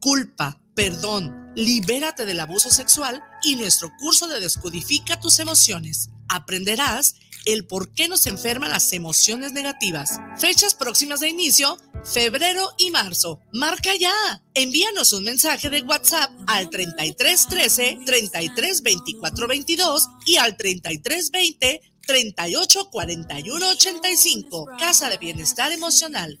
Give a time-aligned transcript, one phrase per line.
[0.00, 6.10] culpa, perdón, libérate del abuso sexual y nuestro curso de Descodifica tus emociones.
[6.28, 7.14] Aprenderás
[7.46, 10.18] el por qué nos enferman las emociones negativas.
[10.38, 13.40] Fechas próximas de inicio, febrero y marzo.
[13.52, 14.12] Marca ya.
[14.54, 23.68] Envíanos un mensaje de WhatsApp al 3313 33 24 22 y al 3320 38 41
[23.68, 24.66] 85.
[24.78, 26.40] Casa de Bienestar Emocional.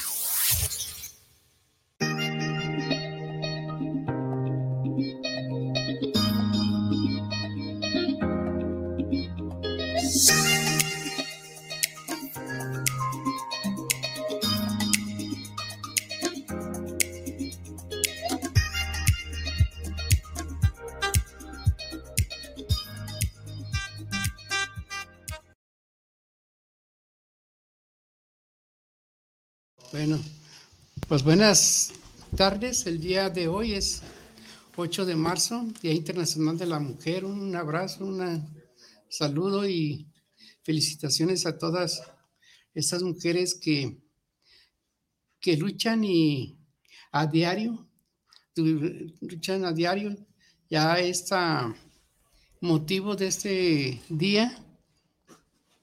[29.91, 30.23] Bueno,
[31.09, 31.91] pues buenas
[32.37, 32.87] tardes.
[32.87, 34.01] El día de hoy es
[34.77, 37.25] 8 de marzo, Día Internacional de la Mujer.
[37.25, 38.49] Un abrazo, un
[39.09, 40.07] saludo y
[40.63, 42.03] felicitaciones a todas
[42.73, 44.01] estas mujeres que,
[45.41, 46.57] que luchan y
[47.11, 47.85] a diario,
[48.55, 50.15] luchan a diario.
[50.69, 51.35] Ya este
[52.61, 54.57] motivo de este día,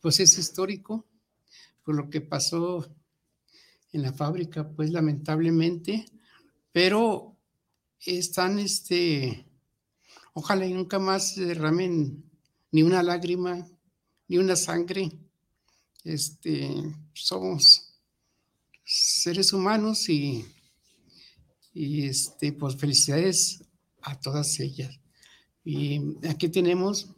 [0.01, 1.07] pues es histórico
[1.85, 2.89] por lo que pasó
[3.93, 6.07] en la fábrica, pues lamentablemente,
[6.73, 7.37] pero
[8.05, 9.47] están, este,
[10.33, 12.25] ojalá y nunca más derramen
[12.71, 13.67] ni una lágrima,
[14.29, 15.11] ni una sangre.
[16.05, 16.71] Este,
[17.13, 17.95] somos
[18.85, 20.45] seres humanos y,
[21.75, 23.65] y este, pues felicidades
[24.03, 24.99] a todas ellas.
[25.65, 27.11] Y aquí tenemos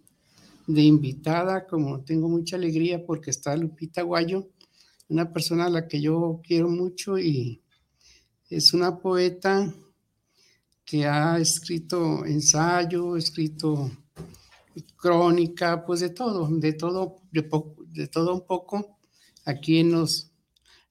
[0.67, 4.49] de invitada, como tengo mucha alegría porque está Lupita Guayo,
[5.11, 7.61] una persona a la que yo quiero mucho y
[8.49, 9.75] es una poeta
[10.85, 13.91] que ha escrito ensayo, escrito
[14.97, 18.99] crónica, pues de todo, de todo, de, todo un poco.
[19.45, 20.31] Aquí nos,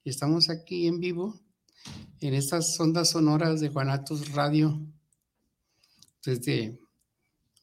[0.04, 1.40] estamos aquí en vivo,
[2.20, 4.80] en estas ondas sonoras de Guanatos Radio,
[6.26, 6.80] desde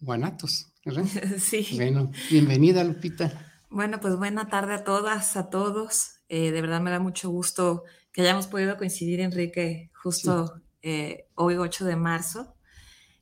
[0.00, 1.04] Guanatos, ¿verdad?
[1.38, 1.68] Sí.
[1.74, 3.52] Bueno, bienvenida, Lupita.
[3.68, 6.15] Bueno, pues buena tarde a todas, a todos.
[6.28, 11.56] Eh, de verdad me da mucho gusto que hayamos podido coincidir, Enrique, justo eh, hoy
[11.56, 12.54] 8 de marzo.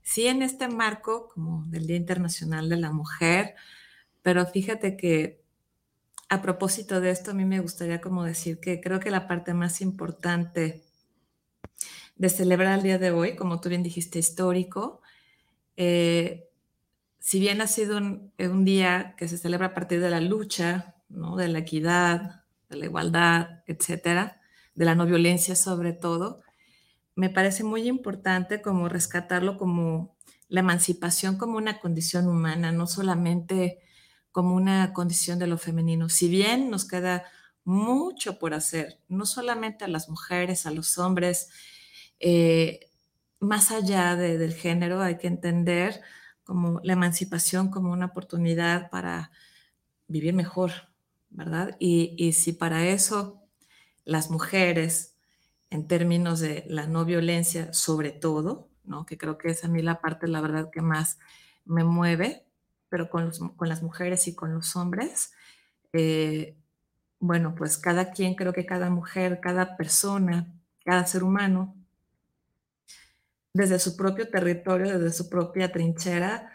[0.03, 3.55] Sí, en este marco como del Día Internacional de la Mujer,
[4.23, 5.43] pero fíjate que
[6.29, 9.55] a propósito de esto, a mí me gustaría como decir que creo que la parte
[9.55, 10.83] más importante
[12.17, 15.01] de celebrar el día de hoy, como tú bien dijiste, histórico,
[15.77, 16.49] eh,
[17.19, 20.95] si bien ha sido un, un, día que se celebra a partir de la lucha,
[21.09, 21.37] ¿no?
[21.37, 22.44] de la equidad,
[22.75, 24.41] de la igualdad, etcétera,
[24.75, 26.43] de la no violencia sobre todo,
[27.17, 30.17] me parece muy importante como rescatarlo como
[30.49, 33.81] la emancipación como una condición humana, no solamente
[34.33, 36.09] como una condición de lo femenino.
[36.09, 37.25] Si bien nos queda
[37.65, 41.51] mucho por hacer, no solamente a las mujeres, a los hombres,
[42.21, 42.91] eh,
[43.41, 46.01] más allá del género, hay que entender
[46.45, 49.31] como la emancipación como una oportunidad para
[50.09, 50.73] vivir mejor,
[51.35, 51.77] ¿verdad?
[51.81, 53.43] Y, si para eso
[54.05, 55.17] las mujeres,
[55.71, 59.05] en términos de la no violencia, sobre todo, ¿no?
[59.05, 61.19] Que creo que es a mí la parte, la verdad, que más
[61.65, 62.47] me mueve,
[62.89, 65.33] pero con, las mujeres y con los hombres,
[65.93, 66.57] eh,
[67.19, 70.53] bueno, pues cada quien, creo que cada mujer, cada persona,
[70.85, 71.75] cada ser humano,
[73.53, 76.53] desde su propio territorio, desde su propia trinchera,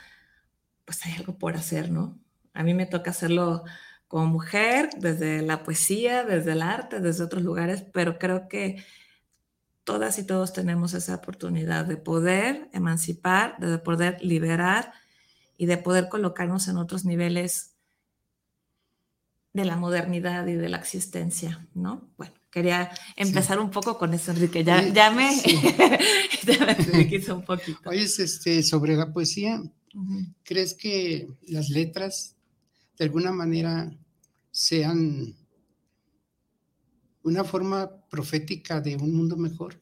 [0.85, 2.17] pues hay algo por hacer, ¿no?
[2.53, 3.63] A mí me toca hacerlo
[4.09, 8.83] como mujer, desde la poesía, desde el arte, desde otros lugares, pero creo que
[9.83, 14.93] todas y todos tenemos esa oportunidad de poder emancipar, de poder liberar
[15.57, 17.75] y de poder colocarnos en otros niveles
[19.53, 22.09] de la modernidad y de la existencia, ¿no?
[22.17, 24.63] Bueno, quería empezar un poco con eso, Enrique.
[24.63, 25.29] Ya, ya me,
[27.31, 27.91] un poquito.
[27.91, 29.61] Oye, este, sobre la poesía,
[30.43, 32.35] ¿crees que las letras
[32.99, 33.89] de alguna manera
[34.51, 35.35] sean
[37.23, 39.79] una forma profética de un mundo mejor?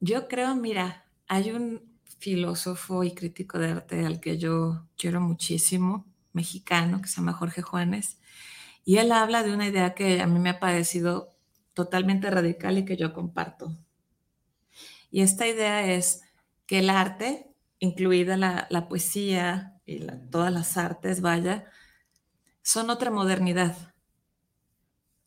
[0.00, 1.82] Yo creo, mira, hay un
[2.18, 7.62] filósofo y crítico de arte al que yo quiero muchísimo, mexicano, que se llama Jorge
[7.62, 8.18] Juanes,
[8.84, 11.34] y él habla de una idea que a mí me ha parecido
[11.74, 13.76] totalmente radical y que yo comparto.
[15.10, 16.22] Y esta idea es
[16.66, 21.66] que el arte, incluida la, poesía y todas las artes, vaya,
[22.64, 23.76] son otra modernidad.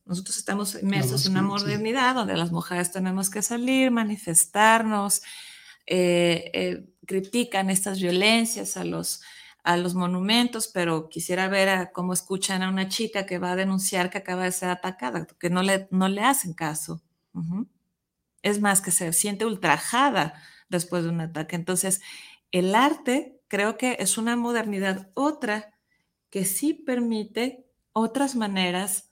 [0.06, 5.22] Nosotros estamos inmersos en una modernidad donde las mujeres tenemos que salir, manifestarnos,
[5.86, 9.22] eh, eh, critican estas violencias a los,
[9.63, 13.56] a los monumentos, pero quisiera ver a cómo escuchan a una chica que va a
[13.56, 17.04] denunciar que acaba de ser atacada, que no le, no le hacen caso.
[18.42, 21.56] Es más, que se siente ultrajada después de un ataque.
[21.56, 22.01] Entonces,
[22.51, 25.76] el arte creo que es una modernidad otra
[26.29, 29.09] que sí permite otras maneras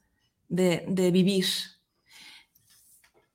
[0.47, 1.45] de, vivir,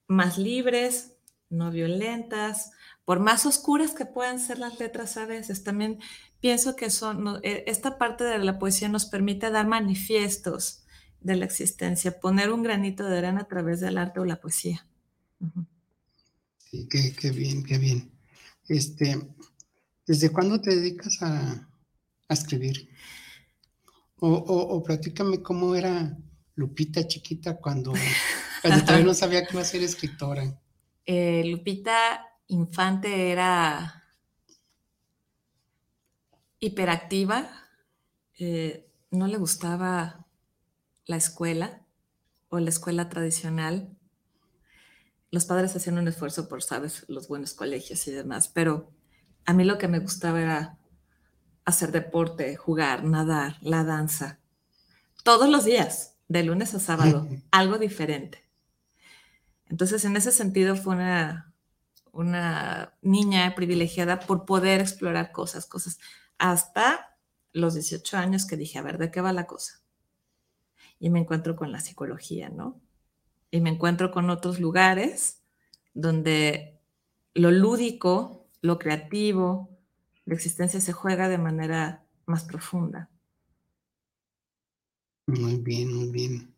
[0.07, 1.17] más libres,
[1.49, 2.71] no violentas,
[3.05, 5.99] por más oscuras que puedan ser las letras a veces, también
[6.41, 10.85] pienso que son, e, esta parte de la poesía nos permite dar manifiestos
[11.21, 14.87] de la existencia, poner un granito de arena a través del arte o la poesía.
[16.71, 18.11] Sí, qué, bien, qué bien.
[18.69, 19.19] Este,
[20.07, 21.67] ¿Desde cuándo te dedicas a,
[22.29, 22.89] escribir?
[24.21, 26.17] O, o, platícame cómo era
[26.55, 27.93] Lupita chiquita cuando,
[28.63, 30.61] todavía no sabía que iba a ser escritora.
[31.07, 34.05] Eh, Lupita Infante era
[36.59, 37.51] hiperactiva,
[38.39, 40.27] eh, no le gustaba
[41.07, 41.87] la escuela
[42.51, 43.97] o la escuela tradicional.
[45.31, 48.91] Los padres hacían un esfuerzo por, sabes, los buenos colegios y demás, pero
[49.47, 50.80] a mí lo que me gustaba era
[51.71, 54.39] hacer deporte, jugar, nadar, la danza.
[55.25, 58.45] Todos los días, de lunes a sábado, algo diferente.
[59.67, 61.55] Entonces, en ese sentido fue una,
[62.13, 65.99] una niña privilegiada por poder explorar cosas, cosas
[66.39, 67.17] hasta
[67.53, 69.83] los 18 años que dije, a ver, ¿de qué va la cosa?
[70.99, 72.81] Y me encuentro con la psicología, ¿no?
[73.51, 75.43] Y me encuentro con otros lugares
[75.95, 76.81] donde
[77.35, 79.80] lo lúdico, lo creativo,
[80.25, 83.11] la existencia se juega de manera más profunda.
[85.27, 86.55] Muy bien, muy bien.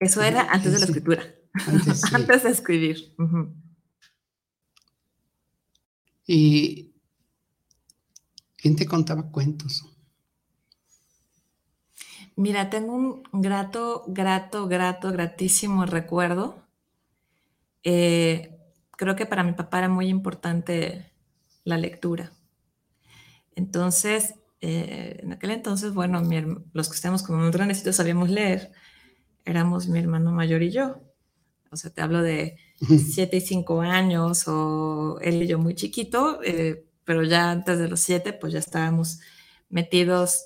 [0.00, 1.22] Eso era antes de la escritura,
[2.12, 3.14] antes, de escribir.
[6.26, 6.94] Y
[8.64, 9.84] ¿Quién te contaba cuentos?
[12.34, 16.64] Mira, tengo un grato, grato, grato, gratísimo recuerdo.
[17.82, 18.58] Eh,
[18.92, 21.12] creo que para mi papá era muy importante
[21.64, 22.32] la lectura.
[23.56, 26.22] Entonces, eh, en aquel entonces, bueno,
[26.72, 28.72] los que estamos como muy grandecitos sabíamos leer,
[29.44, 31.02] éramos mi hermano mayor y yo.
[31.70, 36.40] O sea, te hablo de siete y cinco años, o él y yo muy chiquito,
[36.44, 39.20] eh, pero ya antes de los siete, pues ya estábamos
[39.68, 40.44] metidos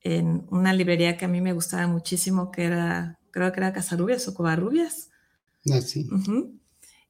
[0.00, 4.28] en una librería que a mí me gustaba muchísimo, que era, creo que era Casarubias
[4.28, 5.10] o Covarrubias.
[5.72, 6.06] Ah, sí.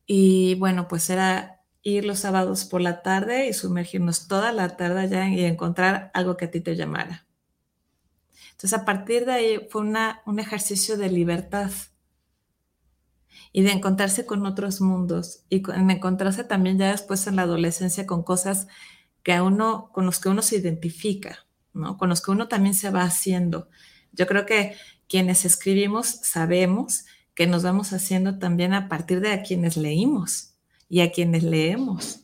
[0.07, 5.09] Y bueno, pues era ir los sábados por la tarde y sumergirnos toda la tarde
[5.09, 7.27] ya y encontrar algo que a ti te llamara.
[8.53, 11.71] Entonces, a partir de ahí fue una, un ejercicio de libertad
[13.53, 18.23] y de encontrarse con otros mundos y encontrarse también ya después en la adolescencia con
[18.23, 18.67] cosas
[19.23, 21.99] que a uno, con los que uno se identifica, ¿no?
[21.99, 23.69] Con los que uno también se va haciendo.
[24.13, 24.75] Yo creo que
[25.07, 27.05] quienes escribimos sabemos
[27.35, 30.54] que nos vamos haciendo también a partir de a quienes leímos
[30.95, 32.21] y a quienes leemos.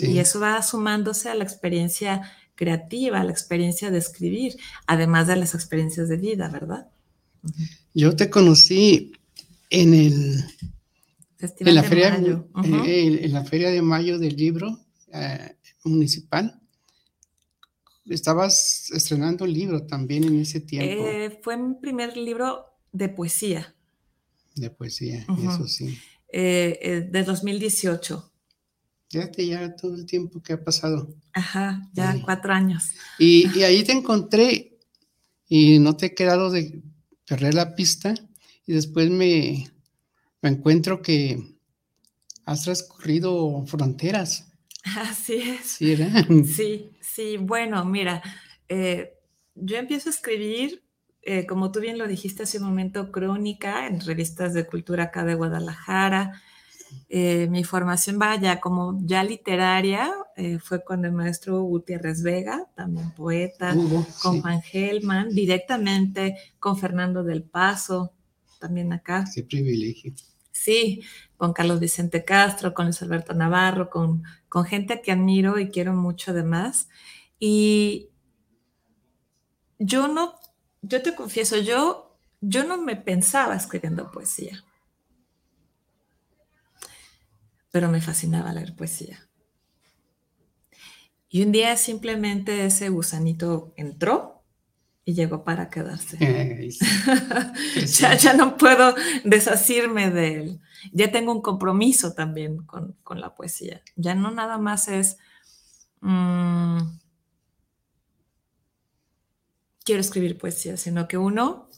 [0.00, 4.56] Y eso va sumándose a la experiencia creativa, a la experiencia de escribir,
[4.86, 6.86] además de las experiencias de vida, ¿verdad?
[7.92, 9.10] Yo te conocí
[9.68, 10.44] en el
[11.40, 12.14] en la, feria,
[12.86, 14.78] eh, en la feria de mayo del libro
[15.12, 16.60] eh, municipal.
[18.06, 21.04] Estabas estrenando un libro también en ese tiempo.
[21.04, 23.74] Eh, fue mi primer libro de poesía.
[24.54, 25.98] De poesía, eso sí.
[26.40, 28.30] De 2018.
[29.10, 31.14] Fíjate ya todo el tiempo que ha pasado.
[31.32, 32.84] Ajá, ya cuatro años.
[33.18, 34.78] Y, y, ahí te encontré
[35.48, 36.82] y no te he quedado de
[37.26, 38.14] perder la pista
[38.66, 39.70] y después me,
[40.42, 41.56] encuentro que
[42.44, 44.52] has transcurrido fronteras.
[44.84, 45.66] Así es.
[45.66, 45.96] Sí,
[46.44, 48.22] Sí, sí, bueno, mira,
[48.68, 49.14] eh,
[49.54, 50.83] yo empiezo a escribir,
[51.24, 55.24] eh, como tú bien lo dijiste hace un momento, crónica en revistas de cultura acá
[55.24, 56.40] de Guadalajara.
[57.08, 60.12] Eh, mi formación, vaya, como ya literaria,
[60.60, 63.74] fue con el maestro Gutiérrez Vega, también poeta,
[64.22, 68.12] con Juan Gelman, directamente con Fernando del Paso,
[68.60, 69.24] también acá.
[69.32, 70.12] Qué privilegio.
[70.50, 71.02] Sí,
[71.36, 75.92] con Carlos Vicente Castro, con Luis Alberto Navarro, con, con gente que admiro y quiero
[75.92, 76.88] mucho además.
[77.38, 78.08] Y
[79.78, 80.36] yo no,
[80.86, 84.64] yo te confieso, yo, yo no me pensaba escribiendo poesía,
[87.70, 89.28] pero me fascinaba leer poesía.
[91.28, 94.44] Y un día simplemente ese gusanito entró
[95.04, 96.16] y llegó para quedarse.
[96.20, 96.70] Eh,
[97.86, 98.02] sí.
[98.02, 100.60] ya, ya, no puedo desasirme de él.
[100.92, 103.82] Ya tengo un compromiso también con, con la poesía.
[103.96, 105.18] Ya no nada más es...
[106.00, 106.78] Mmm,
[109.84, 111.68] quiero escribir poesía, sino que uno,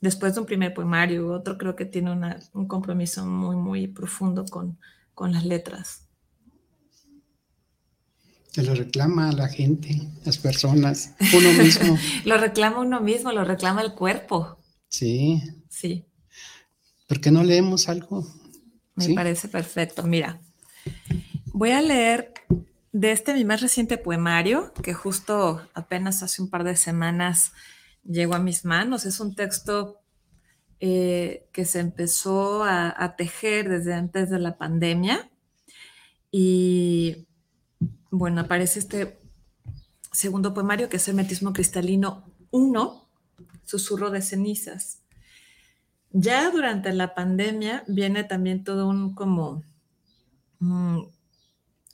[0.00, 2.12] después de un primer poemario, otro creo que tiene
[2.52, 4.78] un compromiso muy, muy profundo con,
[5.14, 6.04] con las letras.
[8.52, 11.98] Se lo reclama a la gente, las personas, uno mismo.
[12.24, 14.58] lo reclama uno mismo, lo reclama el cuerpo.
[14.88, 15.42] Sí.
[15.68, 16.06] Sí.
[17.06, 18.26] ¿Por qué no leemos algo?
[18.94, 20.02] Me parece perfecto.
[20.02, 20.40] Mira,
[21.46, 22.32] voy a leer
[22.92, 27.52] de este mi más reciente poemario, que justo apenas hace un par de semanas
[28.04, 29.04] llegó a mis manos.
[29.04, 30.00] Es un texto
[30.80, 35.30] eh, que se empezó a, tejer desde antes de la pandemia.
[36.30, 37.26] Y
[38.10, 39.18] bueno, aparece este
[40.12, 43.08] segundo poemario que es Hermetismo Cristalino 1,
[43.64, 45.02] Susurro de Cenizas.
[46.10, 49.62] Ya durante la pandemia viene también todo un como
[50.60, 51.02] mm,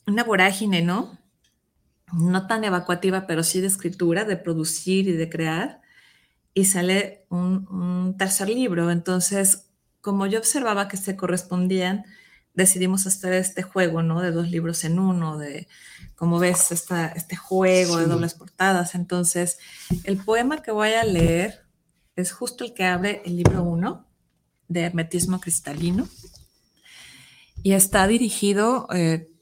[0.07, 1.19] una vorágine, ¿no?
[2.13, 5.81] No tan evacuativa, pero sí de escritura, de producir y de crear.
[6.53, 8.91] Y sale un, tercer libro.
[8.91, 9.67] Entonces,
[10.01, 12.05] como yo observaba que se correspondían,
[12.53, 14.21] decidimos hacer este juego, ¿no?
[14.21, 15.67] De dos libros en uno, de,
[16.15, 18.95] como ves, esta, este juego de dobles portadas.
[18.95, 19.59] Entonces,
[20.05, 21.65] el poema que voy a leer
[22.15, 24.07] es justo el que abre el libro uno
[24.69, 26.09] de Hermetismo Cristalino.
[27.63, 29.34] Y está dirigido eh,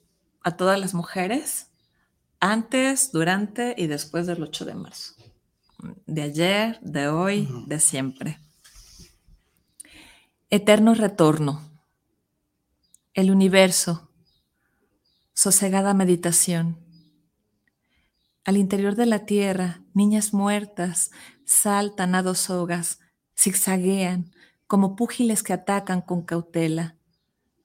[0.45, 1.69] a todas las mujeres
[2.45, 5.15] antes, durante y después del 8 de marzo.
[6.07, 8.41] De ayer, de hoy, de siempre.
[10.51, 11.71] Eterno retorno.
[13.15, 14.11] El universo.
[15.33, 16.85] Sosegada meditación.
[18.45, 21.13] Al interior de la tierra, niñas muertas
[21.45, 22.99] saltan a dos sogas,
[23.39, 24.33] zigzaguean
[24.67, 26.97] como púgiles que atacan con cautela,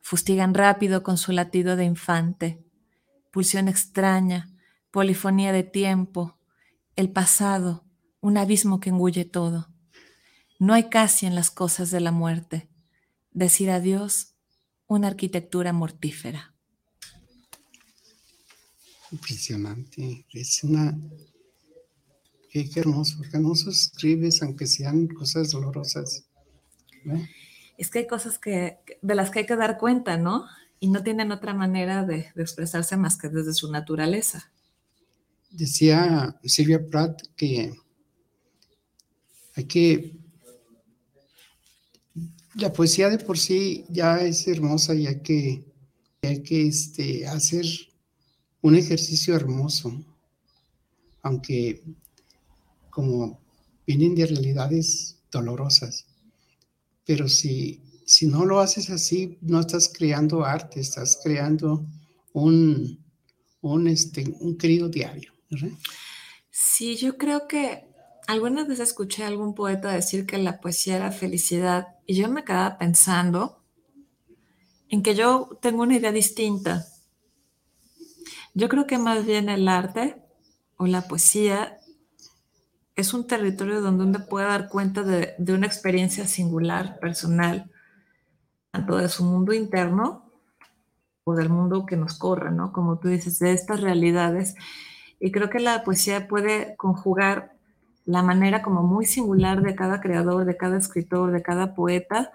[0.02, 2.67] fustigan rápido con su latido de infante
[3.32, 4.52] pulsión extraña,
[4.92, 6.38] polifonía de tiempo,
[6.96, 7.86] el pasado,
[8.22, 9.70] un abismo que engulle todo.
[10.60, 12.68] No hay casi en las cosas de la muerte.
[13.32, 14.34] Decir adiós,
[14.88, 16.54] una arquitectura mortífera.
[19.12, 20.26] Impresionante.
[20.34, 20.98] Es una.
[22.50, 23.22] Qué, hermoso.
[23.22, 26.26] Qué hermoso escribes, aunque sean cosas dolorosas.
[27.78, 30.46] Es que hay cosas que, de las que hay que dar cuenta, ¿no?
[30.80, 34.52] Y no tienen otra manera de, expresarse más que desde su naturaleza.
[35.50, 37.74] Decía Silvia Pratt que
[39.56, 40.18] hay que
[42.56, 45.64] la poesía de por sí ya es hermosa y hay que,
[46.22, 47.66] hay que este, hacer
[48.62, 50.04] un ejercicio hermoso,
[51.22, 51.84] aunque
[52.90, 53.40] como
[53.86, 56.06] vienen de realidades dolorosas.
[57.06, 61.86] Pero si si no lo haces así, no estás creando arte, estás creando
[62.32, 63.04] un,
[63.60, 65.34] un, este, un querido diario.
[66.50, 67.86] Sí, yo creo que
[68.26, 72.46] algunas veces escuché a algún poeta decir que la poesía era felicidad y yo me
[72.46, 73.62] quedaba pensando
[74.88, 76.86] en que yo tengo una idea distinta.
[78.54, 80.16] Yo creo que más bien el arte
[80.78, 81.78] o la poesía
[82.96, 87.70] es un territorio donde uno puede dar cuenta de, de una experiencia singular, personal,
[88.78, 90.24] tanto de su mundo interno
[91.24, 92.72] o del mundo que nos corre, ¿no?
[92.72, 94.56] Como tú dices, de estas realidades.
[95.20, 97.58] Y creo que la poesía puede conjugar
[98.06, 102.32] la manera como muy singular de cada creador, de cada escritor, de cada poeta,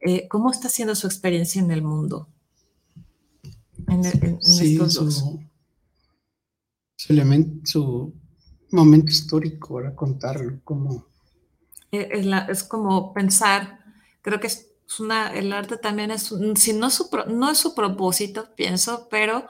[0.00, 2.28] eh, cómo está siendo su experiencia en el mundo.
[3.88, 5.24] En, estos su, dos.
[6.96, 8.14] Su, elemento, su
[8.70, 11.06] momento histórico, para contarlo, como...
[11.90, 13.80] Eh, es, es como pensar,
[14.22, 19.08] creo que es el arte también es, si no, su, no es su propósito, pienso,
[19.10, 19.46] pero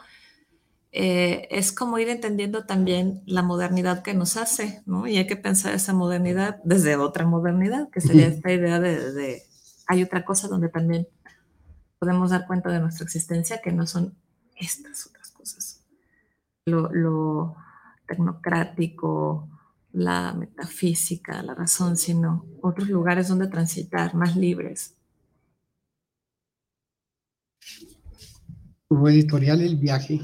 [0.92, 5.06] eh, es como ir entendiendo también la modernidad que nos hace, ¿no?
[5.06, 9.42] Y hay que pensar esa modernidad desde otra modernidad, que sería esta idea de,
[9.87, 11.08] hay otra cosa donde también
[11.99, 14.14] podemos dar cuenta de nuestra existencia que no son
[14.56, 15.82] estas otras cosas.
[16.66, 17.56] Lo, lo
[18.06, 19.49] tecnocrático,
[19.92, 24.94] la metafísica, la razón, sino otros lugares donde transitar más libres.
[28.92, 30.20] Tu editorial El Viaje.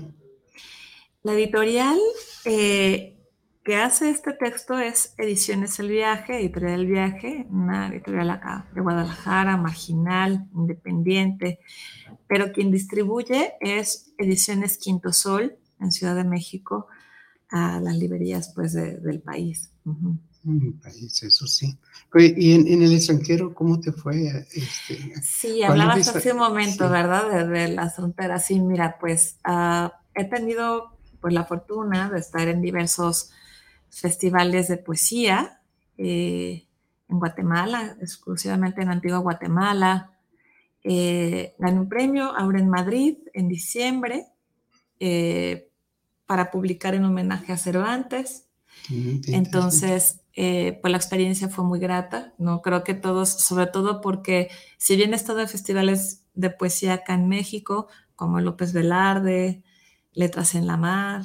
[1.22, 1.98] La editorial
[2.44, 3.16] eh,
[3.64, 8.82] que hace este texto es Ediciones El Viaje, Editorial El Viaje, una editorial acá de
[8.82, 11.60] Guadalajara, marginal, independiente,
[12.26, 16.88] pero quien distribuye es Ediciones Quinto Sol en Ciudad de México
[17.48, 19.72] a las librerías pues del país.
[20.82, 21.78] País, eso sí.
[22.14, 24.46] ¿Y en, el extranjero cómo te fue?
[24.52, 27.46] Este, sí, hablabas hace un momento, ¿verdad?
[27.48, 28.46] De, las fronteras.
[28.46, 33.30] Sí, mira, pues ah, he tenido pues la fortuna de estar en diversos
[33.90, 35.60] festivales de poesía
[35.96, 36.66] eh,
[37.08, 40.12] en Guatemala, exclusivamente en Antigua Guatemala.
[40.82, 44.26] Eh, gané un premio ahora en Madrid en diciembre
[45.00, 45.70] eh,
[46.26, 48.46] para publicar en homenaje a Cervantes.
[48.88, 52.62] Mm, Entonces, eh, pues la experiencia fue muy grata, ¿no?
[52.62, 57.14] Creo que todos, sobre todo porque si bien he estado en festivales de poesía acá
[57.14, 59.64] en México, como López Velarde,
[60.12, 61.24] Letras en la Mar,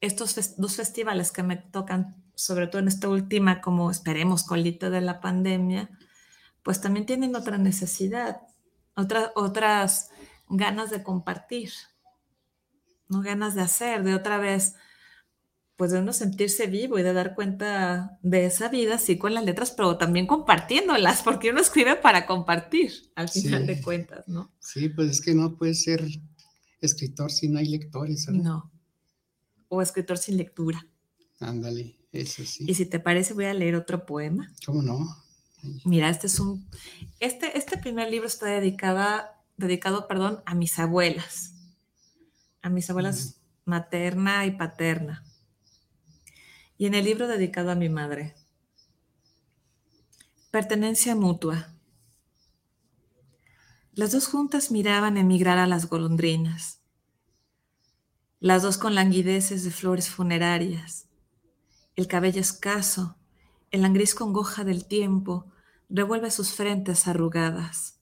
[0.00, 5.02] estos dos festivales que me tocan, sobre todo en esta última, como esperemos, colito de
[5.02, 5.90] la pandemia,
[6.62, 8.40] pues también tienen otra necesidad,
[8.94, 10.08] otras
[10.48, 11.70] ganas de compartir,
[13.08, 14.74] no ganas de hacer, de otra vez,
[15.76, 19.44] pues de uno sentirse vivo y de dar cuenta de esa vida, sí con las
[19.44, 24.52] letras, pero también compartiéndolas, porque uno escribe para compartir, al final de cuentas, ¿no?
[24.60, 26.06] Sí, pues es que no puede ser
[26.80, 28.28] escritor si no hay lectores.
[28.28, 28.72] No
[29.72, 30.86] o escritor sin lectura.
[31.40, 32.66] Ándale, eso sí.
[32.68, 34.52] Y si te parece, voy a leer otro poema.
[34.66, 35.16] ¿Cómo no?
[35.86, 36.68] Mira, este es un.
[37.20, 41.54] Este, este primer libro está dedicada, dedicado perdón, a mis abuelas.
[42.60, 45.24] A mis abuelas materna y paterna.
[46.82, 48.34] Y en el libro dedicado a mi madre.
[50.50, 51.72] Pertenencia mutua.
[53.92, 56.80] Las dos juntas miraban emigrar a las golondrinas
[58.40, 61.08] las dos con languideces de flores funerarias.
[61.94, 63.16] El cabello escaso,
[63.70, 65.52] el gris congoja del tiempo,
[65.88, 68.00] revuelve sus frentes arrugadas.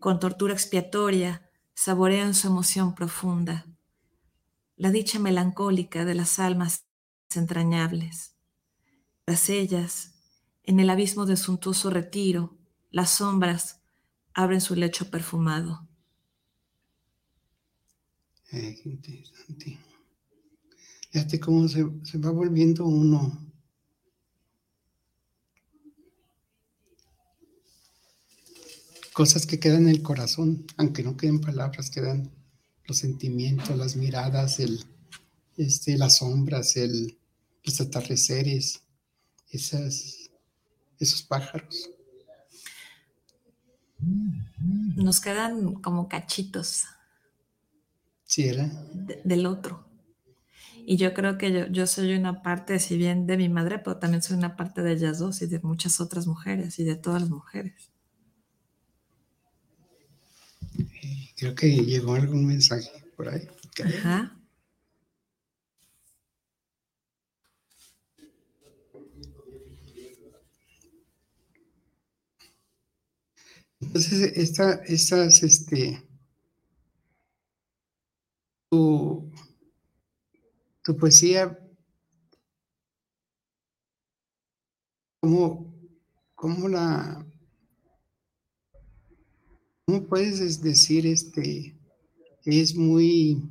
[0.00, 3.66] Con tortura expiatoria, saborean su emoción profunda,
[4.74, 6.83] la dicha melancólica de las almas
[7.36, 8.34] entrañables.
[9.24, 10.14] Tras ellas,
[10.62, 12.56] en el abismo de suntuoso retiro,
[12.90, 13.80] las sombras
[14.34, 15.88] abren su lecho perfumado.
[18.52, 19.78] Eh, qué interesante.
[21.10, 23.40] Fíjate cómo se, se va volviendo uno.
[29.12, 32.32] Cosas que quedan en el corazón, aunque no queden palabras, quedan
[32.86, 34.84] los sentimientos, las miradas, el,
[35.56, 37.18] este, las sombras, el,
[37.64, 38.82] los atardeceres,
[39.50, 40.30] esas,
[40.98, 41.90] esos pájaros.
[44.96, 46.84] Nos quedan como cachitos
[49.24, 49.88] del otro.
[50.86, 53.96] Y yo creo que yo, yo, soy una parte, si bien de mi madre, pero
[53.96, 57.22] también soy una parte de ellas dos y de muchas otras mujeres y de todas
[57.22, 57.90] las mujeres.
[61.36, 63.48] Creo que llegó algún mensaje por ahí.
[63.82, 64.33] Ajá.
[73.86, 76.02] Entonces, esta, estas, este,
[78.70, 79.30] tu,
[80.98, 81.58] poesía,
[85.20, 85.72] ¿cómo,
[86.34, 87.26] cómo la,
[89.84, 91.76] cómo puedes decir este,
[92.44, 93.42] es muy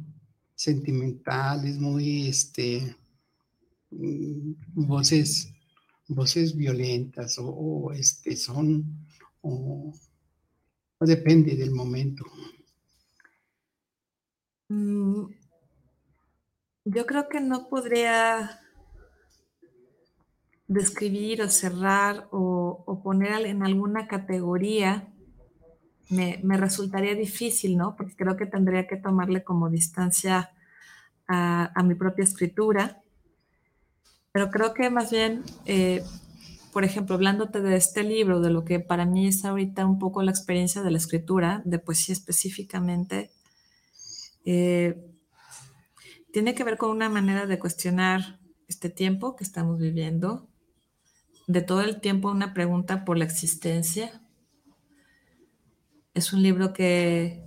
[0.55, 2.95] sentimental, es muy, este,
[3.91, 5.53] mm, voces,
[6.07, 9.07] voces violentas o, este, son,
[9.41, 9.93] o
[11.05, 12.25] depende del momento.
[14.69, 15.25] Mm,
[16.85, 18.59] yo creo que no podría
[20.67, 25.07] describir o cerrar o, poner en alguna categoría.
[26.09, 27.95] Me, resultaría difícil, ¿no?
[27.95, 30.51] Porque creo que tendría que tomarle como distancia
[31.27, 33.01] a, mi propia escritura.
[34.31, 36.03] Pero creo que más bien, eh,
[36.73, 40.23] por ejemplo, hablándote de este libro, de lo que para mí es ahorita un poco
[40.23, 43.31] la experiencia de la escritura, de poesía específicamente,
[44.43, 44.99] eh,
[46.31, 50.49] tiene que ver con una manera de cuestionar este tiempo que estamos viviendo,
[51.45, 54.23] de todo el tiempo una pregunta por la existencia.
[56.15, 57.43] Es un libro que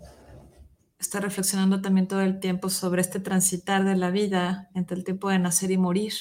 [1.01, 5.31] está reflexionando también todo el tiempo sobre este transitar de la vida entre el tiempo
[5.31, 6.13] de nacer y morir.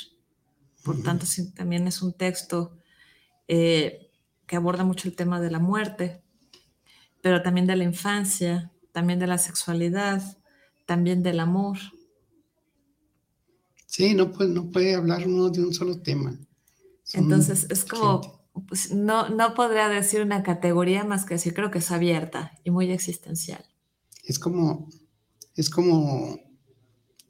[0.84, 2.78] Por tanto, también es un texto
[3.48, 4.12] eh,
[4.46, 6.22] que aborda mucho el tema de la muerte,
[7.22, 10.38] pero también de la infancia, también de la sexualidad,
[10.86, 11.78] también del amor.
[13.86, 16.38] Sí, no puede, no puede hablar uno de un solo tema.
[17.14, 21.80] Entonces es como pues, no, no podría decir una categoría más que decir, creo que
[21.80, 23.64] es abierta y muy existencial.
[24.24, 24.90] Es como,
[25.56, 26.40] es como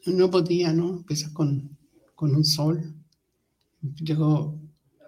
[0.06, 0.89] un nuevo día, ¿no?
[0.89, 1.78] Empieza con,
[2.13, 2.93] con un sol.
[4.08, 4.60] Luego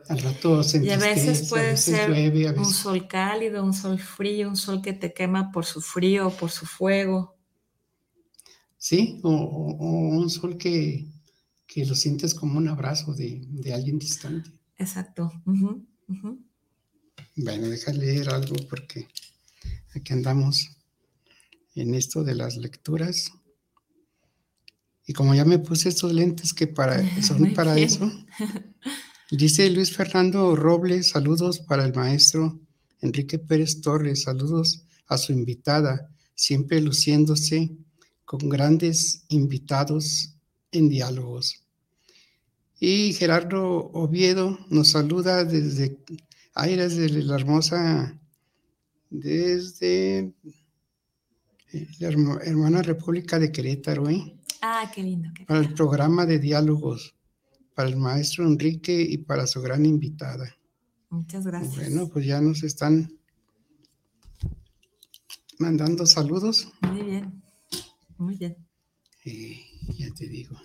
[0.10, 2.12] al rato Y a veces puede ser
[2.58, 6.52] un sol cálido, un sol frío, un sol que te quema por su frío, por
[6.52, 7.36] su fuego.
[8.78, 11.08] Sí, o, un sol que,
[11.66, 14.52] que, lo sientes como un abrazo de, de alguien distante.
[14.78, 15.32] Exacto.
[17.36, 19.08] Bueno, deja leer algo porque
[19.96, 20.70] aquí andamos
[21.76, 23.32] en esto de las lecturas.
[25.06, 28.12] Y como ya me puse estos lentes que para, son para eso,
[29.36, 32.60] dice Luis Fernando Robles, saludos para el maestro
[33.02, 37.72] Enrique Pérez Torres, saludos a su invitada, siempre luciéndose
[38.24, 40.36] con grandes invitados
[40.72, 41.64] en diálogos.
[42.80, 45.98] Y Gerardo Oviedo nos saluda desde
[46.54, 48.20] Aires de la hermosa,
[49.10, 50.34] desde
[51.74, 54.38] eh, la hermana República de Querétaro, ¿eh?
[54.62, 55.30] Ah, qué lindo.
[55.48, 57.17] Para el programa de diálogos,
[57.78, 60.52] para el maestro Enrique y para su gran invitada.
[61.12, 61.76] Muchas gracias.
[61.76, 63.20] Bueno, pues ya nos están
[65.60, 66.74] mandando saludos.
[66.82, 67.44] Muy bien,
[68.18, 68.58] muy bien.
[69.24, 70.60] Ya te digo.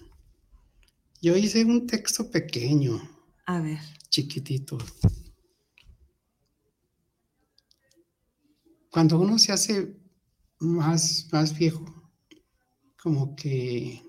[1.20, 2.98] Yo hice un texto pequeño.
[3.44, 3.78] A ver.
[4.08, 4.78] Chiquitito.
[8.90, 10.00] Cuando uno se hace
[10.60, 11.84] más, más viejo,
[13.02, 14.02] como que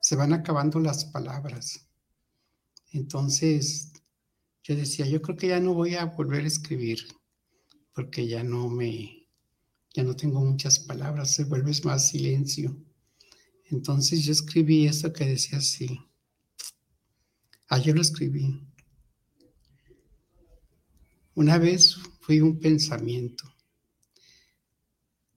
[0.00, 1.87] se van acabando las palabras.
[2.92, 3.92] Entonces,
[4.62, 7.06] yo decía, yo creo que ya no voy a volver a escribir,
[7.94, 9.26] porque ya no me,
[9.94, 12.76] ya no tengo muchas palabras, se vuelve más silencio.
[13.70, 16.00] Entonces yo escribí esto que decía así.
[17.68, 18.62] Ayer lo escribí.
[21.34, 23.44] Una vez fui un pensamiento,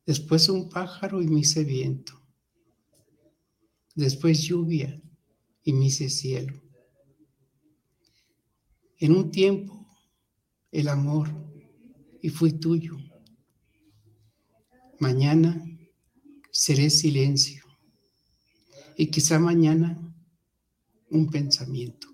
[0.06, 2.20] después un pájaro y me hice viento,
[3.96, 5.00] después lluvia
[5.64, 6.71] y me hice cielo.
[9.02, 9.88] En un tiempo,
[10.72, 11.28] el amor
[12.22, 12.98] y fui tuyo.
[15.00, 15.60] Mañana
[16.52, 17.64] seré silencio
[18.96, 19.98] y quizá mañana
[21.10, 22.10] un pensamiento.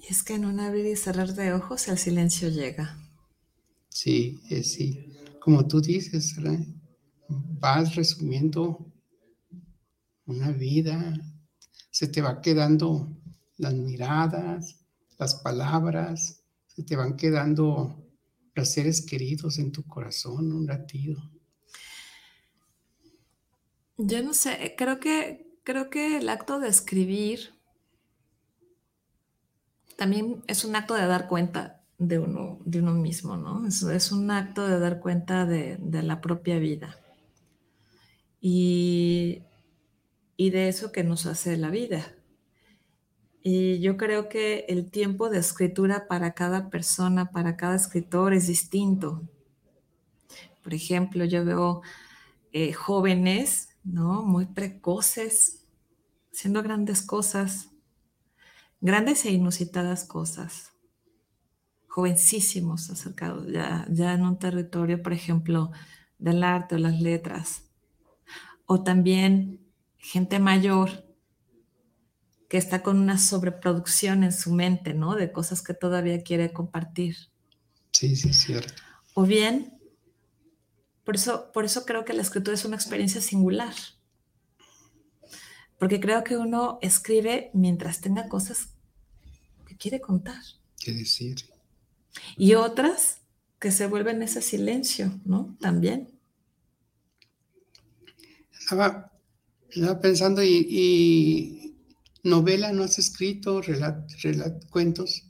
[0.00, 2.96] Y es que en un abrir y cerrar de ojos el silencio llega.
[3.88, 5.14] Sí, es sí.
[5.40, 6.36] Como tú dices,
[7.28, 8.86] vas resumiendo
[10.26, 11.20] una vida,
[11.90, 13.18] se te va quedando
[13.62, 14.84] las miradas,
[15.18, 18.04] las palabras, se te van quedando
[18.54, 21.22] los seres queridos en tu corazón, un latido.
[23.98, 27.54] Yo no sé, creo que, creo que el acto de escribir
[29.96, 33.64] también es un acto de dar cuenta de uno, de uno mismo, ¿no?
[33.68, 36.98] Es, es un acto de dar cuenta de, la propia vida
[38.40, 39.44] y,
[40.36, 42.16] y, de eso que nos hace la vida.
[43.44, 48.46] Y yo creo que el tiempo de escritura para cada persona, para cada escritor es
[48.46, 49.22] distinto.
[50.62, 51.82] Por ejemplo, yo veo
[52.52, 54.22] eh, jóvenes, ¿no?
[54.22, 55.66] Muy precoces,
[56.32, 57.70] haciendo grandes cosas,
[58.80, 60.72] grandes e inusitadas cosas,
[61.88, 65.72] jovencísimos acercados ya, ya en un territorio, por ejemplo,
[66.18, 67.70] del arte o las letras,
[68.66, 69.60] o también
[69.98, 71.11] gente mayor
[72.52, 75.14] que está con una sobreproducción en su mente, ¿no?
[75.14, 77.16] De cosas que todavía quiere compartir.
[77.92, 78.74] Sí, sí, es cierto.
[79.14, 79.78] O bien,
[81.02, 83.72] por eso, por eso creo que la escritura es una experiencia singular
[85.82, 88.68] porque creo que uno escribe mientras tenga cosas
[89.66, 90.40] que quiere contar.
[90.78, 91.34] Que decir.
[92.36, 93.18] Y otras
[93.58, 95.56] que se vuelven ese silencio, ¿no?
[95.58, 96.08] También.
[98.60, 99.10] Estaba,
[100.00, 101.71] pensando, y,
[102.22, 105.28] novela no has escrito, relat, cuentos?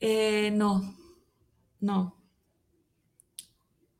[0.00, 0.96] Eh, no,
[1.80, 2.16] no.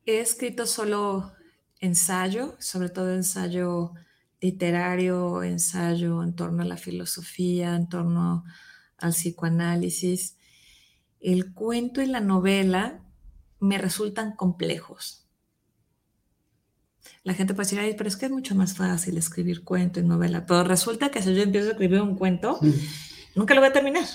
[0.05, 1.33] He escrito solo
[1.79, 3.93] ensayo, sobre todo ensayo
[4.41, 8.45] literario, ensayo en torno a la filosofía, en torno
[8.99, 10.37] al psicoanálisis.
[11.21, 13.05] El cuento y la novela
[13.61, 15.22] me resultan complejos.
[17.25, 20.03] La gente puede decir, Ay, pero es que es mucho más fácil escribir cuento y
[20.03, 20.47] novela.
[20.47, 22.59] Pero resulta que si yo empiezo a escribir un cuento,
[23.35, 24.07] nunca lo voy a terminar.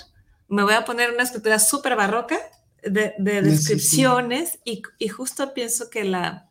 [0.48, 2.38] Me voy a poner una escritura súper barroca
[2.82, 6.50] de, descripciones y, y justo pienso que la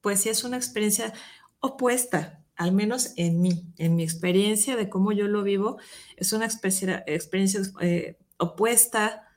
[0.00, 1.12] poesía es una experiencia
[1.60, 5.78] opuesta al menos en mí, en mi experiencia de cómo yo lo vivo,
[6.16, 9.28] es una experiencia, experiencia eh, opuesta,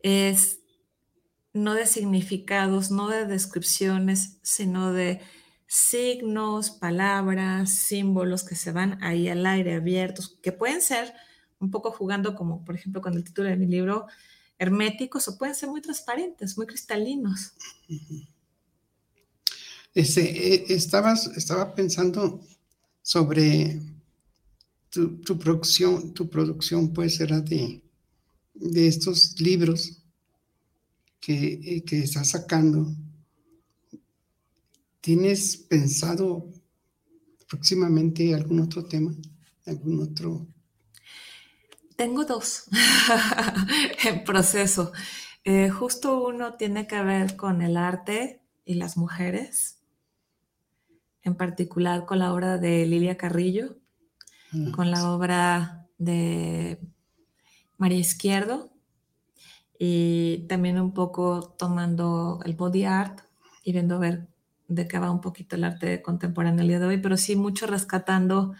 [0.00, 0.60] es
[1.52, 5.20] no de significados, no de descripciones, sino de
[5.68, 11.12] signos, palabras, símbolos que se van ahí al aire abiertos, que pueden ser
[11.60, 14.06] un poco jugando como, por ejemplo, con el título de mi libro,
[14.58, 17.52] herméticos o pueden ser muy transparentes, muy cristalinos.
[19.94, 22.40] Este, eh, estaba pensando
[23.02, 23.80] sobre
[24.90, 27.82] tu, producción, tu producción pues será de,
[28.54, 30.02] de estos libros
[31.20, 32.94] que, eh, que estás sacando.
[35.00, 36.50] ¿Tienes pensado
[37.48, 39.14] próximamente algún otro tema?
[39.66, 40.46] ¿Algún otro?
[41.96, 42.64] Tengo dos
[44.04, 44.92] en proceso.
[45.44, 49.78] Eh, justo uno tiene que ver con el arte y las mujeres
[51.22, 53.76] en particular con la obra de Lilia Carrillo,
[54.52, 56.80] ah, con la obra de
[57.76, 58.70] María Izquierdo
[59.78, 63.20] y también un poco tomando el body art
[63.62, 64.28] y viendo a ver
[64.68, 67.66] de qué va un poquito el arte contemporáneo el día de hoy, pero sí mucho
[67.66, 68.54] rescatando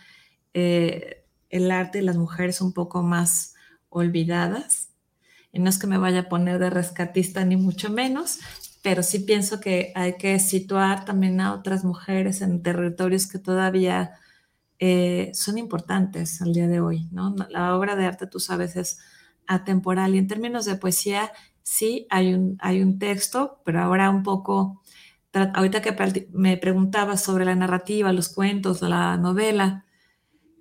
[0.55, 3.55] eh, el arte y las mujeres un poco más
[3.89, 4.91] olvidadas.
[5.53, 8.41] Y no es que me vaya a poner de rescatista ni mucho menos,
[8.83, 14.13] pero sí pienso que hay que situar también a otras mujeres en territorios que todavía
[14.79, 17.35] eh, son importantes al día de hoy, ¿no?
[17.51, 18.99] La obra de arte, tú sabes, es
[19.47, 24.23] atemporal y en términos de poesía, sí hay un, hay un texto, pero ahora un
[24.23, 24.83] poco,
[25.33, 29.85] ahorita que me preguntaba sobre la narrativa, los cuentos, la novela,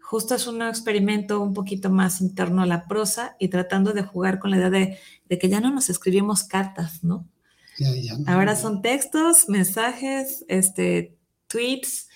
[0.01, 4.39] justo es un experimento un poquito más interno a la prosa y tratando de jugar
[4.39, 7.27] con la idea de, de que ya no nos escribimos cartas, ¿no?
[8.25, 11.15] Ahora son textos, mensajes, este,
[11.47, 12.10] tweets,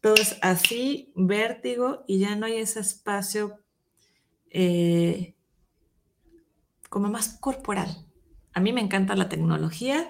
[0.00, 3.60] todo es así, vértigo, y ya no hay ese espacio
[4.50, 5.34] eh,
[6.88, 8.06] como más corporal.
[8.52, 10.08] A mí me encanta la tecnología,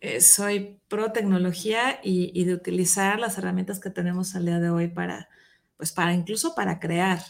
[0.00, 4.88] eh, soy pro tecnología y, de utilizar las herramientas que tenemos al día de hoy
[4.88, 5.28] para,
[5.76, 7.20] pues para incluso para crear,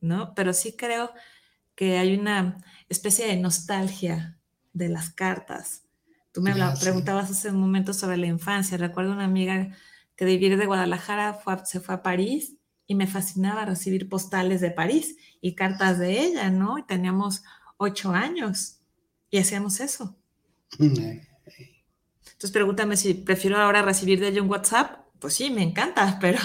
[0.00, 0.34] ¿no?
[0.34, 1.12] Pero sí creo
[1.74, 4.38] que hay una especie de nostalgia
[4.72, 5.84] de las cartas,
[6.32, 8.76] Tú me preguntabas hace un momento sobre la infancia.
[8.76, 9.70] Recuerdo una amiga
[10.14, 14.70] que de vivir de Guadalajara se fue a París y me fascinaba recibir postales de
[14.70, 16.78] París y cartas de ella, ¿no?
[16.78, 17.42] Y teníamos
[17.78, 18.78] ocho años
[19.30, 20.16] y hacíamos eso.
[22.40, 25.04] Entonces pregúntame si prefiero ahora recibir de ella un WhatsApp.
[25.18, 26.38] Pues sí, me encanta, pero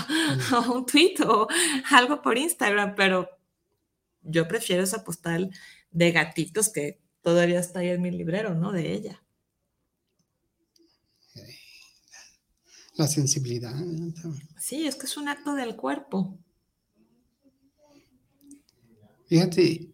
[0.69, 1.47] un tweet o
[1.89, 3.29] algo por Instagram, pero
[4.21, 5.51] yo prefiero esa postal
[5.91, 8.73] de gatitos que todavía está ahí en mi librero, ¿no?
[8.73, 9.21] De ella.
[12.97, 13.73] la sensibilidad.
[14.57, 16.37] Sí, es que es un acto del cuerpo.
[19.27, 19.89] Fíjate,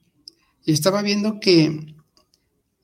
[0.66, 1.96] estaba viendo que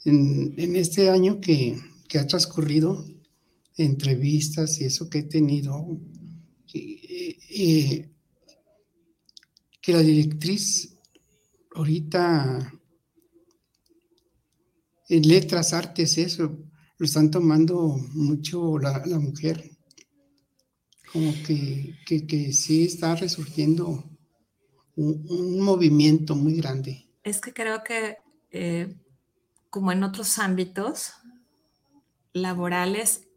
[0.06, 1.80] en, este año que,
[2.16, 3.06] ha transcurrido,
[3.76, 6.00] entrevistas y eso que he tenido,
[6.68, 8.10] que
[9.88, 10.98] la directriz
[11.76, 12.74] ahorita
[15.10, 16.58] en letras, artes, eso,
[16.98, 19.78] lo están tomando mucho la, la mujer
[21.12, 24.04] como que, que, sí está resurgiendo
[24.96, 27.08] un, movimiento muy grande.
[27.24, 28.18] Es que creo que,
[28.52, 28.94] eh,
[29.70, 31.14] como en otros ámbitos
[32.38, 33.28] laborales,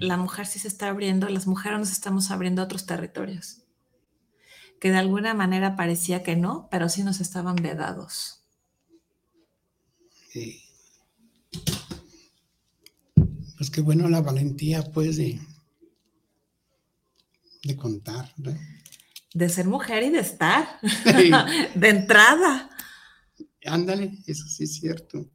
[0.00, 3.62] la mujer sí se está abriendo, las mujeres nos estamos abriendo a otros territorios,
[4.80, 8.44] que de alguna manera parecía que no, pero sí nos estaban vedados.
[13.56, 15.40] Pues qué bueno la valentía, pues, de,
[17.64, 18.32] de contar.
[19.34, 20.78] De ser mujer y de estar.
[21.74, 22.70] de entrada.
[23.64, 25.28] Ándale, eso sí es cierto.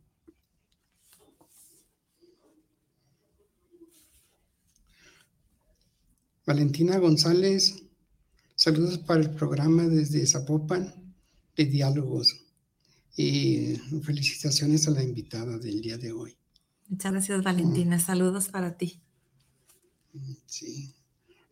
[6.46, 7.84] Valentina González,
[8.56, 10.94] saludos para el programa desde Zapopan
[11.56, 12.46] de Diálogos
[13.16, 16.36] y felicitaciones a la invitada del día de hoy.
[16.88, 18.00] Muchas gracias, Valentina.
[18.00, 19.02] Saludos para ti.
[20.46, 20.94] Sí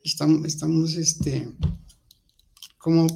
[0.04, 1.52] estamos, estamos este,
[2.78, 3.08] como,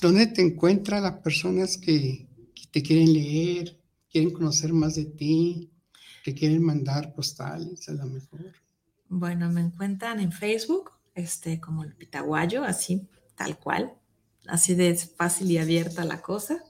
[0.00, 2.28] ¿dónde te encuentran las personas que,
[2.70, 3.78] te quieren leer,
[4.10, 5.70] quieren conocer más de ti,
[6.24, 8.54] que quieren mandar postales a lo mejor?
[9.14, 13.92] Bueno, me encuentran en Facebook, este, como el Pitaguayo, así, tal cual,
[14.46, 16.64] así de fácil y abierta la cosa.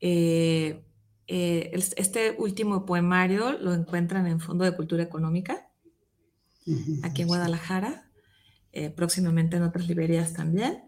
[0.00, 0.84] Eh,
[1.26, 5.68] eh, este último poemario lo encuentran en Fondo de Cultura Económica,
[7.02, 8.08] aquí en Guadalajara.
[8.70, 10.84] eh, próximamente en otras librerías también.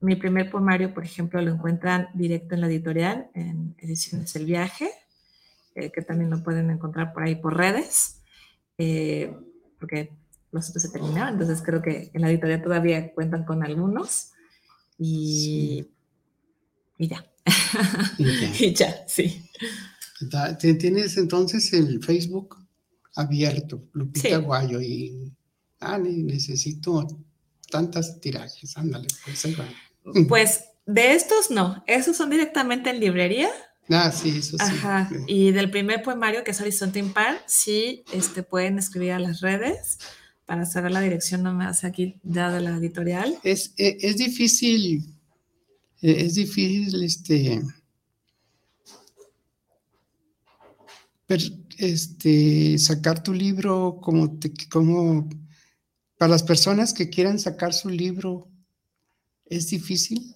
[0.00, 4.90] Mi primer poemario, por ejemplo, lo encuentran directo en la editorial, en Ediciones El Viaje,
[5.74, 8.17] que también lo pueden encontrar por ahí por redes,
[9.78, 10.12] porque
[10.50, 14.30] los otros se terminaron, entonces creo que en la editorial todavía cuentan con algunos.
[14.98, 15.86] Y,
[16.96, 17.26] y ya.
[18.58, 19.48] Y ya, sí.
[20.58, 22.56] Tienes entonces el Facebook
[23.14, 25.32] abierto, Lupita Guayo, y
[25.80, 27.06] ah, necesito
[27.70, 29.66] tantas tirajes, ándale, pues ahí va.
[30.28, 33.50] Pues de estos no, esos son directamente en librería.
[33.90, 34.64] Ah, sí, eso sí.
[34.64, 35.10] Ajá.
[35.26, 39.98] Y del primer poemario, que es Horizonte Impar, sí este, pueden escribir a las redes
[40.46, 43.38] para saber la dirección nomás aquí ya de la editorial.
[43.42, 45.14] Es, e, es difícil,
[46.02, 47.62] e, es difícil este
[51.78, 54.38] este, sacar tu libro como,
[54.70, 55.28] como
[56.16, 58.48] para las personas que quieran sacar su libro,
[59.46, 60.34] ¿es difícil?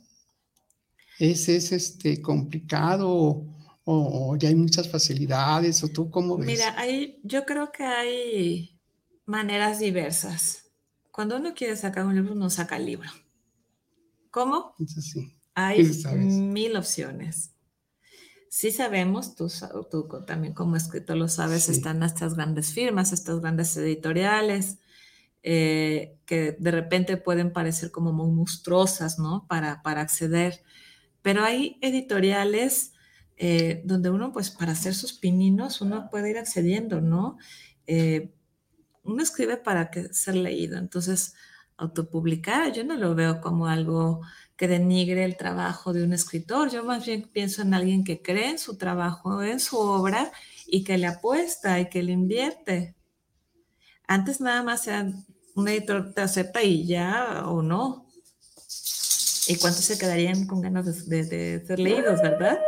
[1.22, 3.46] ¿Es, es este, complicado
[3.84, 5.84] o, ya hay muchas facilidades?
[5.84, 6.46] ¿O tú cómo ves?
[6.46, 8.80] Mira, hay, yo creo que hay
[9.24, 10.70] maneras diversas.
[11.10, 13.08] Cuando uno quiere sacar un libro, uno saca el libro.
[14.30, 14.74] ¿Cómo?
[14.86, 15.32] Sí.
[15.54, 15.84] Hay
[16.16, 17.52] mil opciones
[18.52, 19.50] sí sabemos, tú,
[19.90, 24.78] tú también como escritor lo sabes, están estas grandes firmas, estas grandes editoriales,
[25.42, 29.46] eh, que de repente pueden parecer como muy monstruosas, ¿no?
[29.48, 30.62] Para, para acceder.
[31.22, 32.92] Pero hay editoriales
[33.36, 37.38] eh, donde uno, pues para hacer sus pininos, uno puede ir accediendo, ¿no?
[37.86, 38.32] Eh,
[39.04, 40.78] uno escribe para que ser leído.
[40.78, 41.34] Entonces,
[41.76, 44.20] autopublicar, yo no lo veo como algo
[44.56, 46.70] que denigre el trabajo de un escritor.
[46.70, 50.30] Yo más bien pienso en alguien que cree en su trabajo, en su obra
[50.66, 52.94] y que le apuesta y que le invierte.
[54.06, 55.10] Antes nada más sea
[55.54, 58.06] un editor te acepta y ya o no.
[59.48, 62.58] ¿Y cuántos se quedarían con ganas de, ser leídos, verdad?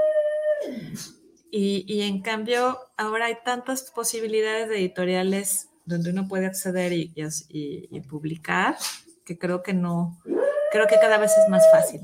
[1.51, 7.13] Y, en cambio, ahora hay tantas posibilidades de editoriales donde uno puede acceder y,
[7.49, 8.77] y publicar
[9.25, 10.21] que creo que no,
[10.73, 12.01] creo que cada vez es más fácil.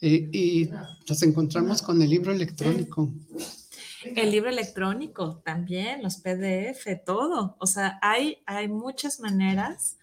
[0.00, 0.70] Y,
[1.08, 3.12] nos encontramos con el libro electrónico.
[4.16, 7.56] El libro electrónico también, los PDF, todo.
[7.58, 9.98] O sea, hay, hay muchas maneras.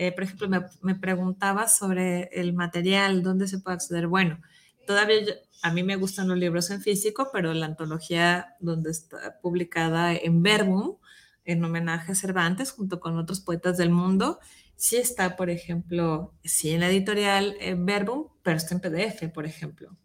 [0.00, 4.06] Eh, por ejemplo, me, me, preguntaba sobre el material, dónde se puede acceder.
[4.06, 4.40] Bueno,
[4.86, 5.18] todavía
[5.62, 10.42] a mí me gustan los libros en físico, pero la antología donde está publicada en
[10.42, 10.96] Verbum,
[11.44, 14.38] en homenaje a Cervantes, junto con otros poetas del mundo,
[14.76, 19.46] sí está, por ejemplo, sí en la editorial en Verbum, pero está en PDF, por
[19.46, 19.96] ejemplo.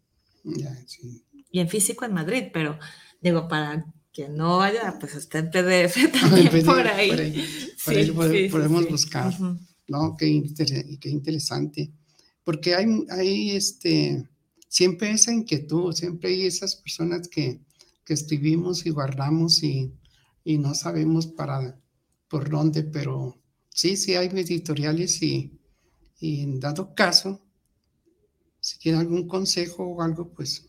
[1.50, 2.78] Y en físico en Madrid, pero
[3.20, 7.10] digo, para quien no haya, pues está en PDF también por ahí.
[7.84, 9.32] Por ahí, podemos buscar,
[9.88, 10.16] ¿no?
[10.16, 10.42] Qué,
[11.00, 11.90] qué, interesante.
[12.44, 14.28] Porque hay, hay este,
[14.68, 17.60] siempre esa inquietud, siempre hay esas personas que,
[18.04, 19.92] que escribimos y guardamos y,
[20.44, 21.78] y no sabemos para
[22.28, 25.52] por dónde, pero sí, sí hay editoriales y,
[26.20, 27.40] en dado caso,
[28.60, 30.66] si tiene algún consejo o algo, pues,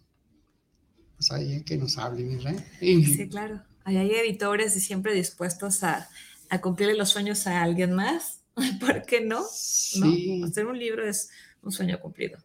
[1.15, 2.63] pues ahí que nos hable, ¿verdad?
[2.79, 3.63] sí, claro.
[3.83, 6.09] Hay, editores siempre dispuestos a,
[6.49, 8.41] a, cumplirle los sueños a alguien más.
[8.79, 9.43] ¿Por qué no?
[9.51, 10.41] Sí.
[10.43, 11.29] Hacer un libro es
[11.61, 12.37] un sueño cumplido.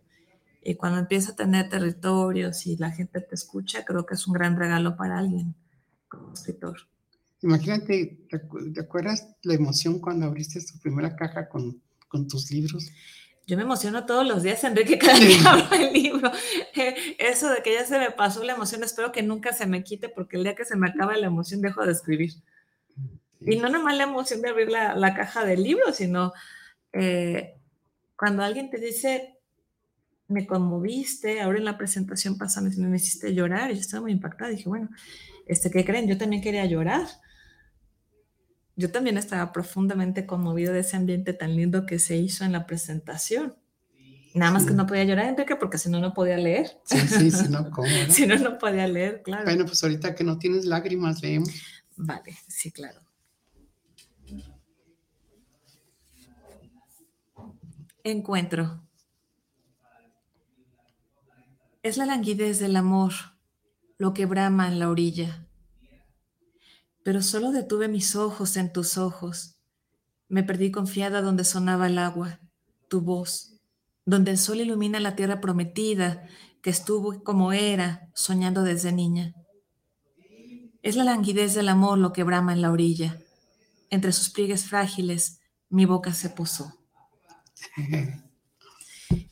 [0.63, 4.35] Y cuando empieza a tener territorios y la gente te escucha, creo que es un
[4.35, 5.55] gran regalo para alguien
[6.09, 6.77] como escritor.
[7.43, 12.91] Imagínate, ¿te acuerdas la emoción cuando abriste tu primera caja con, con tus libros?
[13.47, 16.31] Yo me emociono todos los días, Enrique, cada que abro el libro.
[17.19, 20.09] Eso de que ya se me pasó la emoción, espero que nunca se me quite,
[20.09, 22.35] porque el día que se me acaba la emoción dejo de escribir.
[23.41, 26.33] Y no nomás la emoción de abrir la, la caja del libro, sino
[26.93, 27.55] eh,
[28.17, 29.39] cuando alguien te dice,
[30.29, 34.51] me conmoviste, ahora en la presentación pasada me hiciste llorar, y yo estaba muy impactada,
[34.51, 34.91] dije, bueno,
[35.47, 36.07] este, ¿qué creen?
[36.07, 37.07] Yo también quería llorar
[38.81, 42.67] yo también estaba profundamente conmovido de ese ambiente tan lindo que se hizo en la
[42.67, 43.55] presentación.
[44.33, 46.71] Nada más que no podía llorar, Enrique, porque si no, no podía leer.
[46.85, 47.89] Sí, sí, si no, ¿cómo?
[48.09, 49.45] si no, no podía leer, claro.
[49.45, 51.51] Bueno, pues ahorita que no tienes lágrimas, leemos.
[51.97, 53.01] Vale, sí, claro.
[58.05, 58.83] Encuentro.
[61.83, 63.13] Es la languidez del amor,
[63.99, 65.47] lo que brama en la orilla
[67.03, 69.57] pero solo detuve mis ojos en tus ojos.
[70.29, 72.41] Me perdí confiada donde sonaba el agua,
[72.89, 73.57] tu voz,
[74.05, 76.27] donde el sol ilumina la tierra prometida
[76.63, 79.35] que estuvo como era, soñando desde niña.
[80.83, 83.19] Es la languidez del amor lo que brama en la orilla.
[83.91, 86.80] Entre sus pliegues frágiles mi boca se posó.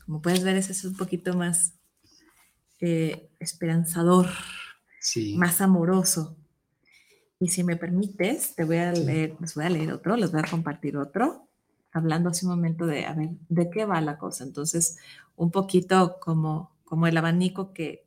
[0.05, 1.73] Como puedes ver, ese es un poquito más
[2.79, 4.27] eh, esperanzador,
[5.35, 6.35] más amoroso.
[7.39, 10.41] Y si me permites, te voy a leer, les voy a leer otro, les voy
[10.41, 11.47] a compartir otro,
[11.91, 14.43] hablando hace un momento de, a ver, ¿de qué va la cosa?
[14.43, 14.97] Entonces,
[15.35, 18.05] un poquito como, como el abanico que,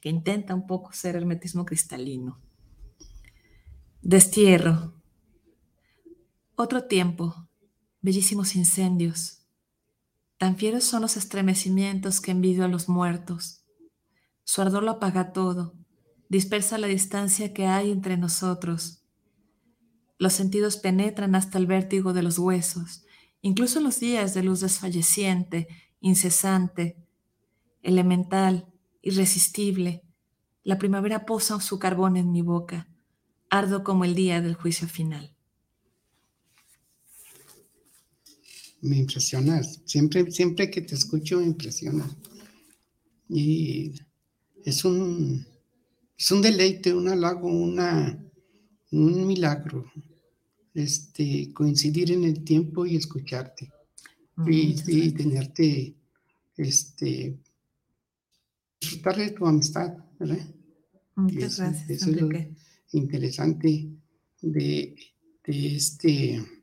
[0.00, 2.38] que intenta un poco ser hermetismo cristalino.
[4.02, 4.94] Destierro.
[6.56, 7.48] Otro tiempo,
[8.02, 9.39] bellísimos incendios.
[10.40, 13.62] Tan fieros son los estremecimientos que envidio a los muertos.
[14.42, 15.74] Su ardor lo apaga todo,
[16.30, 19.04] dispersa la distancia que hay entre nosotros.
[20.16, 23.04] Los sentidos penetran hasta el vértigo de los huesos,
[23.42, 25.68] incluso los días de luz desfalleciente,
[26.00, 26.96] incesante,
[27.82, 28.72] elemental,
[29.02, 30.04] irresistible.
[30.62, 32.88] La primavera posa su carbón en mi boca,
[33.50, 35.36] ardo como el día del juicio final.
[38.82, 39.80] Me impresionas.
[39.84, 42.16] Siempre, siempre que te escucho me impresionas.
[43.28, 43.92] Y
[44.64, 45.46] es un,
[46.18, 48.18] es un deleite, un halago, una,
[48.90, 49.90] un milagro.
[50.72, 53.70] Este, coincidir en el tiempo y escucharte.
[54.46, 55.94] y, tenerte,
[56.56, 57.38] este,
[58.80, 60.54] disfrutar de tu amistad, ¿verdad?
[61.16, 61.90] Muchas gracias.
[61.90, 62.28] Eso es lo
[62.92, 63.90] interesante
[64.40, 64.96] de,
[65.44, 66.59] de este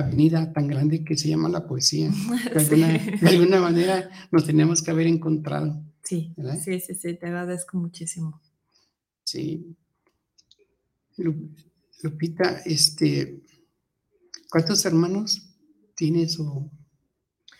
[0.00, 2.10] avenida tan grande que se llama la poesía.
[2.70, 5.82] De, alguna, manera nos tenemos que haber encontrado.
[6.02, 6.34] Sí,
[6.64, 8.40] sí, sí, sí, te agradezco muchísimo.
[9.24, 9.76] Sí.
[12.02, 13.42] Lupita, este,
[14.50, 15.54] ¿cuántos hermanos
[15.94, 16.70] tienes o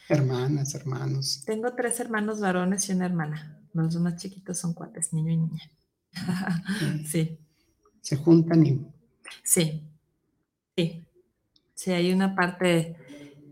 [0.09, 1.43] hermanas, hermanos?
[1.45, 3.61] Tengo tres hermanos varones y una hermana.
[3.73, 5.63] Los más chiquitos son cuates, niño y niña.
[7.07, 7.39] sí.
[8.01, 8.87] ¿Se juntan y...?
[9.45, 9.87] Sí,
[10.77, 11.05] sí.
[11.81, 12.95] Sí, hay una parte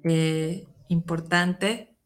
[0.05, 1.97] eh, importante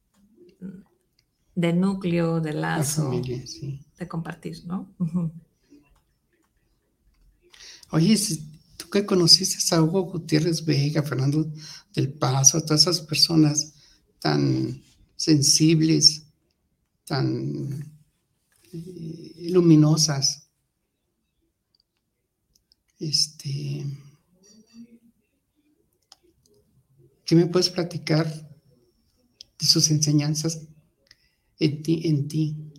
[1.56, 4.94] de núcleo, de lazo, de compartir, ¿no?
[7.90, 8.16] Oye,
[8.76, 11.52] tú que conociste a Hugo Gutiérrez Vega, Fernando
[11.92, 13.74] del Paso, a todas esas personas
[14.20, 14.80] tan
[15.16, 16.22] sensibles,
[17.04, 17.98] tan
[18.72, 20.48] eh, luminosas,
[23.00, 23.84] este
[27.32, 30.68] ¿Qué me puedes platicar de sus enseñanzas
[31.58, 32.02] en ti?
[32.04, 32.74] En ti?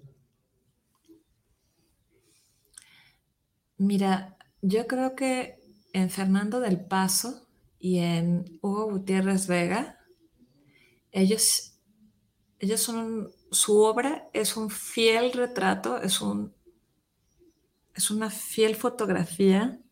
[3.80, 5.60] Mira, yo creo que
[5.94, 7.48] en Fernando del Paso
[7.80, 9.98] y en Hugo Gutiérrez Vega,
[11.12, 11.80] ellos,
[12.60, 16.54] ellos son, su obra es un fiel retrato, es, un,
[17.96, 19.83] es una fiel fotografía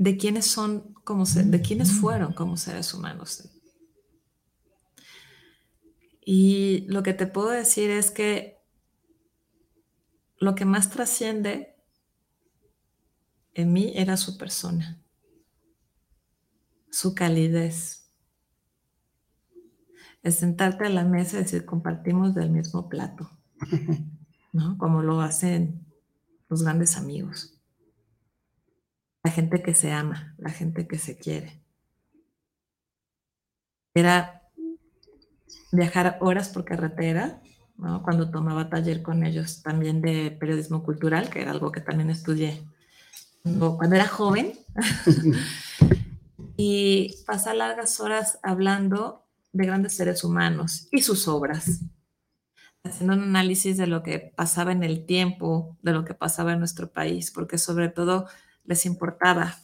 [0.00, 3.50] de quiénes son como de quiénes fueron como seres humanos.
[6.22, 8.56] Y lo que te puedo decir es que
[10.38, 11.76] lo que más trasciende
[13.52, 15.02] en mí era su persona,
[16.90, 18.10] su calidez.
[20.22, 23.30] Es sentarte a la mesa y decir, compartimos del mismo plato,
[24.54, 24.78] ¿no?
[24.78, 25.84] Como lo hacen
[26.48, 27.59] los grandes amigos
[29.22, 31.60] la gente que se ama, la gente que se quiere.
[33.94, 34.42] Era
[35.72, 37.40] viajar horas por carretera,
[38.02, 42.62] cuando tomaba taller con ellos también de periodismo cultural, que era algo que también estudié
[43.42, 44.52] cuando era joven,
[46.56, 51.80] y pasar largas horas hablando de grandes seres humanos y sus obras,
[52.84, 56.58] haciendo un análisis de lo que pasaba en el tiempo, de lo que pasaba en
[56.58, 58.26] nuestro país, porque sobre todo
[58.70, 59.58] les importaba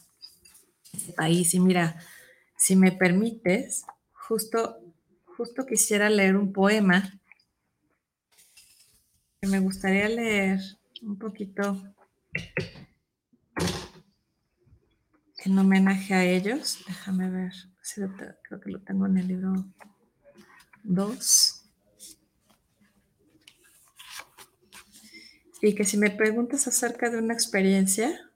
[0.93, 1.53] ese país.
[1.53, 1.95] Y mira,
[2.57, 4.77] si me permites, justo,
[5.25, 7.19] justo quisiera leer un poema
[9.39, 10.59] que me gustaría leer
[11.01, 11.81] un poquito
[15.37, 16.83] en homenaje a ellos.
[16.85, 17.53] Déjame ver,
[18.43, 19.53] creo que lo tengo en el libro
[20.83, 21.63] 2.
[25.61, 28.26] Y que si me preguntas acerca de una experiencia,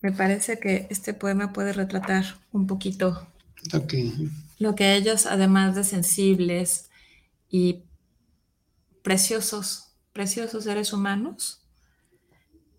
[0.00, 3.26] me parece que este poema puede retratar un poquito
[4.58, 6.90] lo que ellos, además de sensibles
[7.48, 7.84] y
[9.02, 11.60] preciosos, preciosos seres humanos,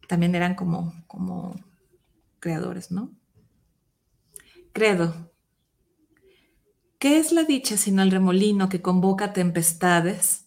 [0.08, 1.56] también eran como, como
[2.40, 3.12] creadores, ¿no?
[4.74, 5.32] Credo.
[6.98, 10.46] ¿Qué es la dicha sino el remolino que convoca tempestades?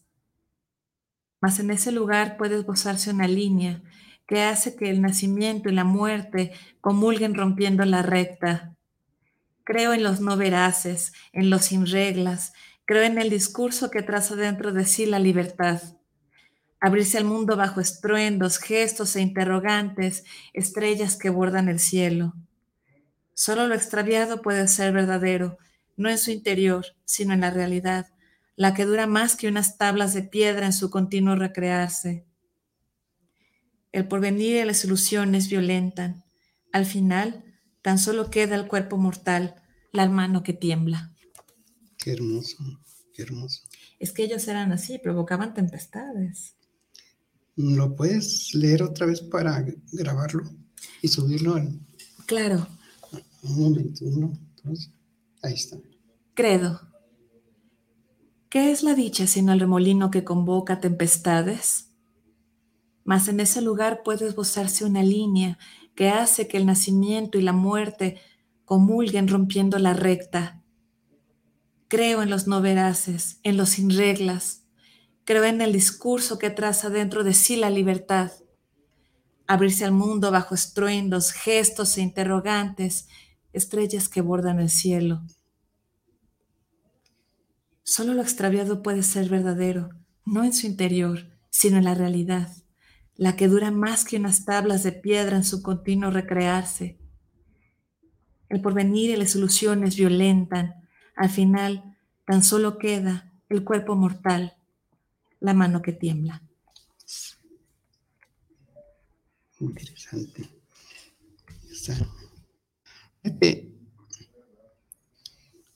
[1.40, 3.82] Mas en ese lugar puede esbozarse una línea
[4.32, 8.74] que hace que el nacimiento y la muerte comulguen rompiendo la recta.
[9.62, 12.54] Creo en los no veraces, en los sin reglas,
[12.86, 15.82] creo en el discurso que traza dentro de sí la libertad.
[16.80, 20.24] Abrirse al mundo bajo estruendos, gestos e interrogantes,
[20.54, 22.32] estrellas que bordan el cielo.
[23.34, 25.58] Solo lo extraviado puede ser verdadero,
[25.98, 28.06] no en su interior, sino en la realidad,
[28.56, 32.24] la que dura más que unas tablas de piedra en su continuo recrearse.
[33.92, 36.24] El porvenir y las ilusiones violentan.
[36.72, 37.44] Al final,
[37.82, 39.56] tan solo queda el cuerpo mortal,
[39.92, 41.14] la mano que tiembla.
[41.98, 42.56] Qué hermoso,
[43.14, 43.62] qué hermoso.
[43.98, 46.56] Es que ellos eran así, provocaban tempestades.
[47.54, 50.42] ¿Lo puedes leer otra vez para grabarlo
[51.02, 51.78] y subirlo al...
[52.26, 52.66] Claro.
[53.42, 54.32] Un momento, uno,
[54.64, 54.90] dos,
[55.42, 55.76] ahí está.
[56.34, 56.80] Credo.
[58.48, 61.91] ¿Qué es la dicha sino el remolino que convoca tempestades?
[63.04, 65.58] Mas en ese lugar puede esbozarse una línea
[65.94, 68.20] que hace que el nacimiento y la muerte
[68.64, 70.62] comulguen rompiendo la recta.
[71.88, 74.64] Creo en los no veraces, en los sin reglas.
[75.24, 78.32] Creo en el discurso que traza dentro de sí la libertad.
[79.46, 83.08] Abrirse al mundo bajo estruendos, gestos e interrogantes,
[83.52, 85.22] estrellas que bordan el cielo.
[87.82, 89.90] Solo lo extraviado puede ser verdadero,
[90.24, 92.48] no en su interior, sino en la realidad,
[93.22, 96.98] la que dura más que unas tablas de piedra en su continuo recrearse.
[98.48, 100.74] El porvenir y las ilusiones violentan,
[101.14, 101.96] al final
[102.26, 104.56] tan solo queda el cuerpo mortal,
[105.38, 106.42] la mano que tiembla.
[109.60, 110.48] Interesante.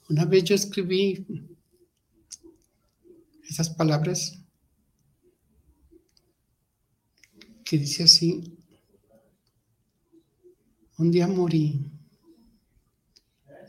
[0.08, 1.24] Una vez yo escribí
[3.48, 4.36] esas palabras
[7.66, 8.56] que dice así,
[10.98, 11.90] un día morí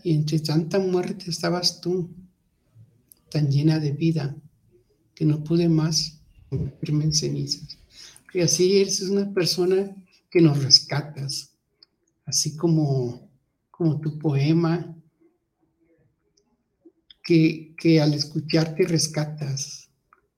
[0.04, 2.10] y entre tanta muerte estabas tú,
[3.30, 4.36] tan llena de vida,
[5.14, 6.20] que no pude más
[6.50, 7.78] convertirme en cenizas.
[8.34, 9.94] Y así eres una persona
[10.30, 11.52] que nos rescatas,
[12.26, 13.28] así como,
[13.72, 14.96] como tu poema
[17.28, 19.90] que, al escucharte rescatas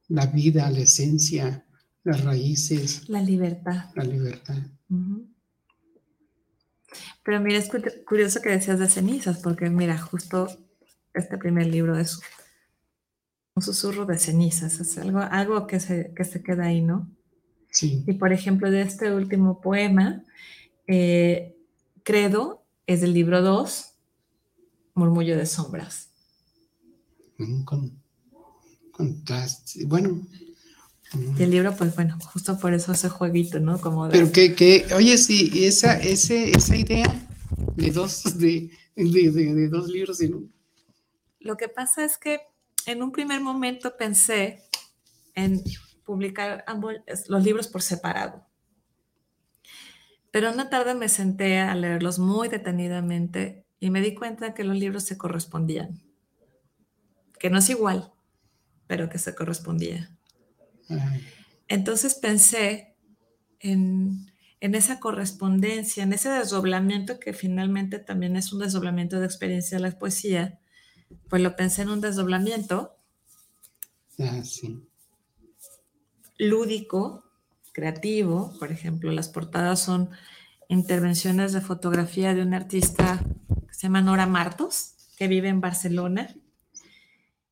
[0.08, 1.66] la vida, la esencia,
[2.04, 3.08] las raíces.
[3.10, 3.86] La libertad.
[3.96, 4.58] La libertad.
[7.24, 7.70] Pero mira, es
[8.06, 10.48] curioso que decías de cenizas, porque mira, justo
[11.14, 12.20] este primer libro es
[13.56, 17.10] un susurro de cenizas, es algo, algo que, se, que se queda ahí, ¿no?
[17.72, 18.04] Sí.
[18.08, 20.24] Y por ejemplo, de este último poema,
[20.88, 21.56] eh,
[22.04, 23.94] Credo, es del libro 2,
[24.96, 26.10] Murmullo de Sombras
[27.66, 27.92] con
[28.92, 29.86] contraste.
[29.86, 30.22] Bueno.
[31.38, 33.82] Y el libro, pues bueno, justo por eso ese jueguito, ¿no?
[33.82, 37.28] Como Pero que, que, oye, sí, esa, ese, esa idea
[37.76, 40.50] de dos, de, de, dos libros en uno.
[41.40, 42.42] Lo que pasa es que
[42.86, 44.64] en un primer momento pensé
[45.34, 45.64] en
[46.06, 46.94] publicar ambos,
[47.28, 48.46] los libros por separado.
[50.32, 54.78] Pero una tarde me senté a leerlos muy detenidamente y me di cuenta que los
[54.78, 56.02] libros se correspondían
[57.40, 58.12] que no es igual,
[58.86, 60.16] pero que se correspondía.
[61.68, 62.96] Entonces pensé
[63.60, 69.84] en, esa correspondencia, en ese desdoblamiento que finalmente también es un desdoblamiento de experiencia de
[69.84, 70.60] la poesía,
[71.30, 72.96] pues lo pensé en un desdoblamiento
[74.20, 74.42] ah,
[76.38, 77.24] lúdico,
[77.72, 80.10] creativo, por ejemplo, las portadas son
[80.68, 83.24] intervenciones de fotografía de un artista
[83.68, 86.34] que se llama Nora Martos, que vive en Barcelona.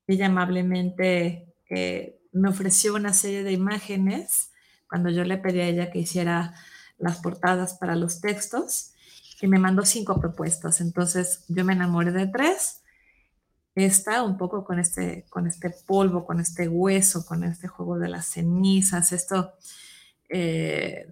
[0.07, 4.51] Ella amablemente eh, me ofreció una serie de imágenes
[4.89, 6.53] cuando yo le pedí a ella que hiciera
[6.97, 8.93] las portadas para los textos
[9.41, 10.81] y me mandó cinco propuestas.
[10.81, 12.81] Entonces yo me enamoré de tres.
[13.75, 18.09] Esta un poco con este, con este polvo, con este hueso, con este juego de
[18.09, 19.53] las cenizas, esto
[20.29, 21.07] eh,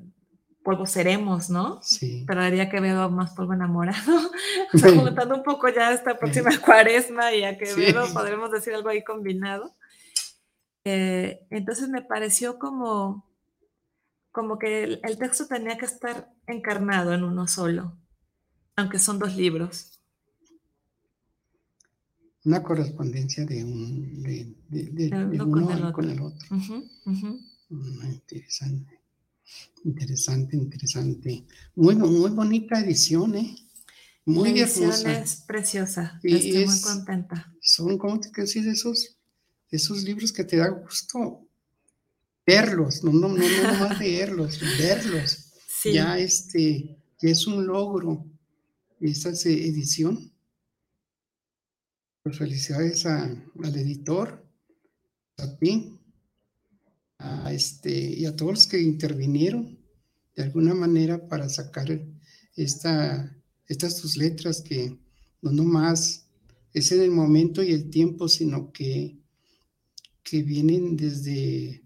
[0.63, 1.80] polvo seremos, ¿no?
[1.84, 2.23] Sí.
[2.26, 4.19] Pero diría que veo más polvo enamorado.
[4.73, 8.89] o sea, un poco ya esta próxima cuaresma y a que veo, podremos decir algo
[8.89, 9.71] ahí combinado.
[10.86, 13.27] Eh, entonces me pareció como,
[14.31, 17.97] como que el, texto tenía que estar encarnado en uno solo,
[18.75, 19.99] aunque son dos libros.
[22.43, 26.47] Una correspondencia de, un, de, uno, con, el con, el otro.
[27.69, 28.99] Mm, interesante.
[29.83, 31.45] Interesante, interesante.
[31.73, 33.55] Muy, muy bonita edición, ¿eh?
[34.25, 36.19] Muy La edición es preciosa.
[36.21, 37.51] Estoy muy contenta.
[37.59, 38.67] Son, ¿cómo te decir?
[38.67, 39.17] Esos,
[39.72, 41.47] esos libros que te da gusto
[42.45, 45.53] verlos, no, no, no, no más leerlos, verlos.
[45.84, 48.26] ya este, es un logro
[48.99, 50.32] esta edición.
[52.24, 54.43] Pues felicidades al editor,
[55.38, 55.99] a ti,
[57.20, 59.78] a este, y a todos los que intervinieron
[60.36, 61.88] de alguna manera para sacar
[62.55, 63.38] esta,
[63.68, 64.97] estas tus letras que
[65.41, 66.26] no nomás
[66.74, 69.20] es en el momento y el tiempo, sino que,
[70.26, 71.86] que vienen desde,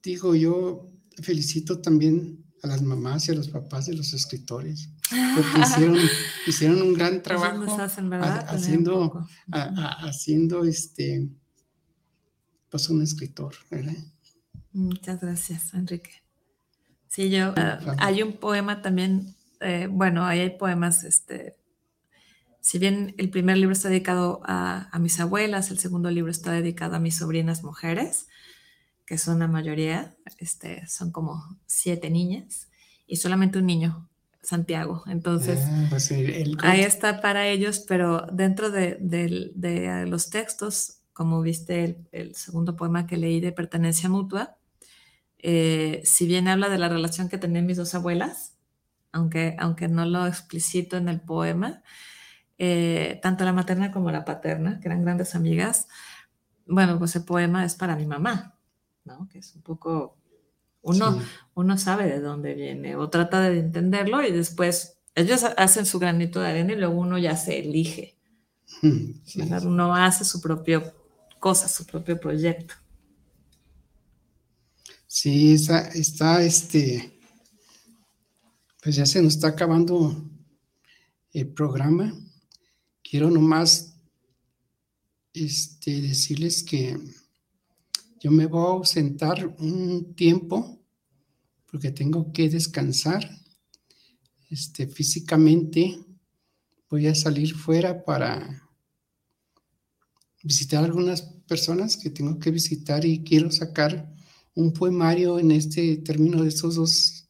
[0.00, 0.88] digo yo,
[1.20, 4.90] felicito también a las mamás y a los papás de los escritores,
[5.34, 5.98] porque hicieron,
[6.46, 7.76] hicieron un gran trabajo
[8.46, 11.28] haciendo, haciendo este,
[12.70, 13.96] pues un escritor, ¿verdad?
[14.72, 16.22] Muchas gracias, Enrique.
[17.08, 21.59] Sí, yo, ah, hay un poema también, eh, bueno, ahí hay poemas, este,
[22.60, 26.96] si bien el primer libro está dedicado a, mis abuelas, el segundo libro está dedicado
[26.96, 28.28] a mis sobrinas mujeres,
[29.06, 32.68] que son la mayoría, este, son como siete niñas,
[33.06, 34.08] y solamente un niño,
[34.42, 35.02] Santiago.
[35.06, 36.12] Entonces, ah, pues
[36.62, 38.98] ahí está para ellos, pero dentro de,
[40.06, 44.56] los textos, como viste el, el, segundo poema que leí de Pertenencia Mutua,
[45.42, 48.56] eh, si bien habla de la relación que tenían mis dos abuelas,
[49.12, 51.82] aunque, aunque no lo explicito en el poema,
[52.62, 55.88] eh, tanto la materna como la paterna, que eran grandes amigas,
[56.66, 58.54] bueno, pues el poema es para mi mamá,
[59.06, 59.26] ¿no?
[59.28, 60.18] Que es un poco,
[60.82, 61.18] uno,
[61.54, 66.38] uno sabe de dónde viene o trata de entenderlo y después ellos hacen su granito
[66.38, 68.18] de arena y luego uno ya se elige.
[69.64, 70.94] Uno hace su propio
[71.38, 72.74] cosa, su propio proyecto.
[75.06, 77.18] Sí, está, está este,
[78.82, 80.14] pues ya se nos está acabando
[81.32, 82.14] el programa.
[83.10, 83.96] Quiero nomás
[85.34, 86.96] este, decirles que
[88.20, 90.78] yo me voy a ausentar un tiempo
[91.68, 93.28] porque tengo que descansar.
[94.48, 95.98] Este, físicamente
[96.88, 98.62] voy a salir fuera para
[100.44, 104.08] visitar algunas personas que tengo que visitar y quiero sacar
[104.54, 107.28] un poemario en este término de estos dos,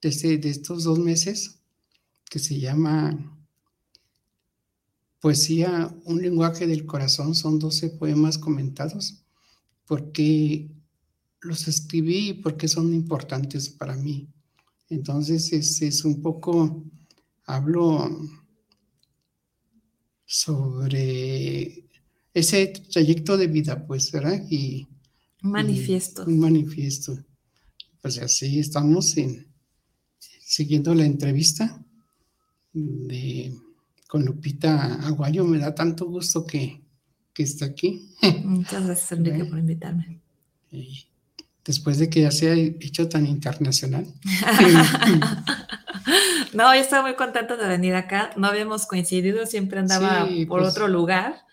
[0.00, 1.60] de, este, de estos dos meses
[2.30, 3.33] que se llama
[5.24, 7.34] Poesía, un lenguaje del corazón.
[7.34, 9.24] Son 12 poemas comentados.
[9.86, 10.68] porque
[11.40, 14.28] los escribí y por son importantes para mí?
[14.90, 16.84] Entonces es, es un poco,
[17.46, 18.20] hablo
[20.26, 21.86] sobre
[22.34, 24.44] ese trayecto de vida, pues, ¿verdad?
[24.50, 24.86] Y,
[25.42, 26.26] un manifiesto.
[26.26, 27.18] Un manifiesto.
[28.02, 29.46] Pues así estamos en,
[30.18, 31.82] siguiendo la entrevista
[32.74, 33.54] de,
[34.14, 35.44] con Lupita Aguayo.
[35.44, 36.80] Me da tanto gusto que,
[37.32, 38.14] que está aquí.
[38.44, 40.20] Muchas gracias, Enrique, por invitarme.
[41.64, 44.06] después de que ya se ha hecho tan internacional.
[46.54, 48.30] no, yo estaba muy contenta de venir acá.
[48.36, 51.44] No habíamos coincidido, siempre andaba por pues otro lugar.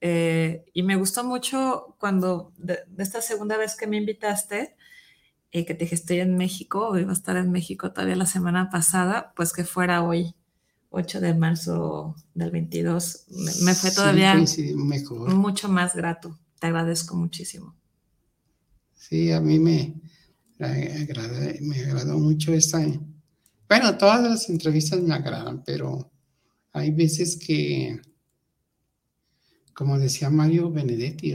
[0.00, 4.76] Eh, y me gustó mucho cuando, de, esta segunda vez que me invitaste,
[5.50, 8.26] y que te dije estoy en México, o iba a estar en México todavía la
[8.26, 10.36] semana pasada, pues que fuera hoy,
[10.96, 13.26] 8 de marzo del 22,
[13.62, 14.34] me, fue todavía
[15.26, 16.38] mucho más grato.
[16.58, 17.74] Te agradezco muchísimo.
[18.94, 19.94] Sí, a mí me,
[20.58, 22.80] me agradó mucho esta.
[23.68, 26.10] Bueno, todas las entrevistas me agradan, pero
[26.72, 28.00] hay veces que
[29.76, 31.32] como decía Mario Benedetti,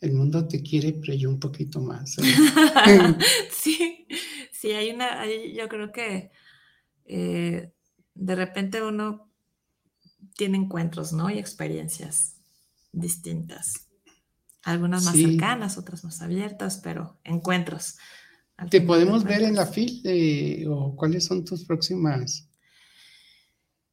[0.00, 2.14] el mundo te quiere, pero yo un poquito más.
[3.50, 4.06] sí,
[4.52, 6.30] sí, hay una, yo creo que
[7.06, 7.72] eh,
[8.18, 9.30] de repente uno
[10.36, 11.30] tiene encuentros, ¿no?
[11.30, 12.34] Y experiencias
[12.92, 13.86] distintas.
[14.64, 17.96] Algunas más cercanas, otras más abiertas, pero encuentros.
[18.70, 22.48] ¿Te podemos ver en la FIL eh, o cuáles son tus próximas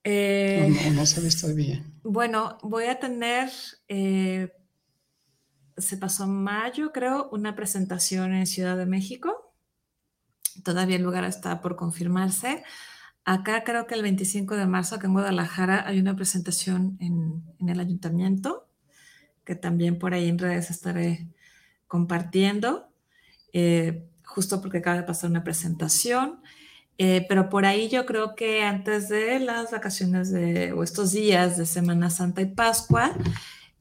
[0.08, 1.84] eh, no, sabes todavía.
[2.04, 3.50] Bueno, voy a tener,
[3.88, 4.54] eh,
[5.78, 9.56] se pasó en mayo, creo, una presentación en Ciudad de México.
[10.64, 12.64] Todavía el lugar está por confirmarse.
[13.26, 17.80] Acá creo que el 25 de marzo, acá en Guadalajara, hay una presentación en, el
[17.80, 18.68] ayuntamiento,
[19.44, 21.28] que también por ahí en redes estaré
[21.88, 22.88] compartiendo,
[23.52, 26.40] eh, justo porque acaba de pasar una presentación.
[27.00, 31.58] Eh, pero por ahí yo creo que antes de las vacaciones de, o estos días
[31.58, 33.12] de Semana Santa y Pascua,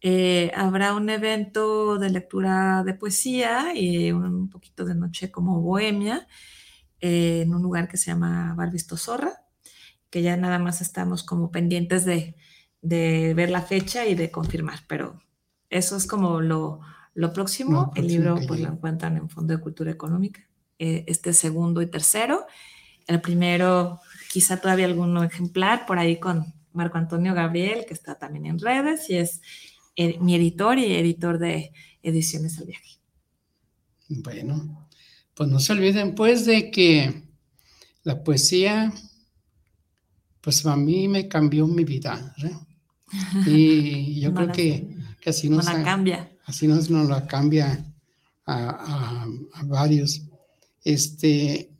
[0.00, 6.26] eh, habrá un evento de lectura de poesía y un poquito de noche como bohemia
[7.06, 9.44] eh, en un lugar que se llama Barbisto Zorra,
[10.08, 12.34] que ya nada más estamos como pendientes de,
[12.80, 15.20] de, ver la fecha y de confirmar, pero
[15.68, 16.80] eso es como lo,
[17.12, 17.92] lo próximo.
[17.94, 20.48] El libro pues lo encuentran en Fondo de Cultura Económica.
[20.78, 22.46] eh, este segundo y tercero.
[23.06, 24.00] El primero,
[24.32, 29.10] quizá todavía algún ejemplar por ahí con Marco Antonio Gabriel, que está también en redes
[29.10, 29.42] y es
[29.96, 32.98] eh, mi editor y editor de Ediciones al Viaje.
[34.08, 34.83] Bueno,
[35.34, 37.24] pues no se olviden pues de que
[38.04, 38.92] la poesía,
[40.40, 42.34] pues a mí me cambió mi vida.
[43.46, 44.88] Y yo creo que,
[45.24, 46.32] así nos, la cambia.
[46.46, 47.86] Así nos, nos la cambia
[48.44, 49.24] a,
[49.66, 50.22] varios.
[50.82, 51.70] Este,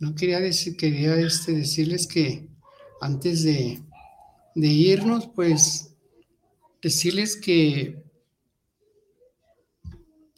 [0.00, 2.48] no quería decir, quería este, decirles que
[3.00, 3.80] antes de,
[4.56, 5.94] de irnos, pues
[6.82, 8.03] decirles que,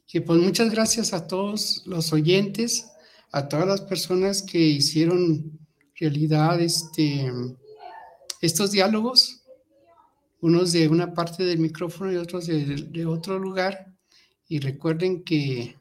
[0.07, 2.87] que pues muchas gracias a todos los oyentes,
[3.33, 5.59] a todas las personas que hicieron
[5.99, 7.33] realidad este,
[8.41, 9.43] estos diálogos,
[10.41, 13.95] unos de una parte del micrófono y otros de, otro lugar.
[14.49, 15.77] Y recuerden que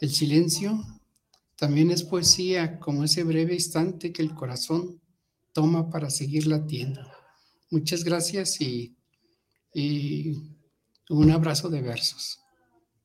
[0.00, 0.84] el silencio
[1.56, 5.00] también es poesía, como ese breve instante que el corazón
[5.52, 7.00] toma para seguir latiendo.
[7.70, 8.94] Muchas gracias y,
[11.08, 12.40] un abrazo de versos.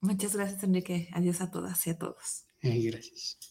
[0.02, 1.10] Muchas gracias, Enrique.
[1.14, 2.45] Adiós a todas y a todos.
[2.62, 3.51] Gracias.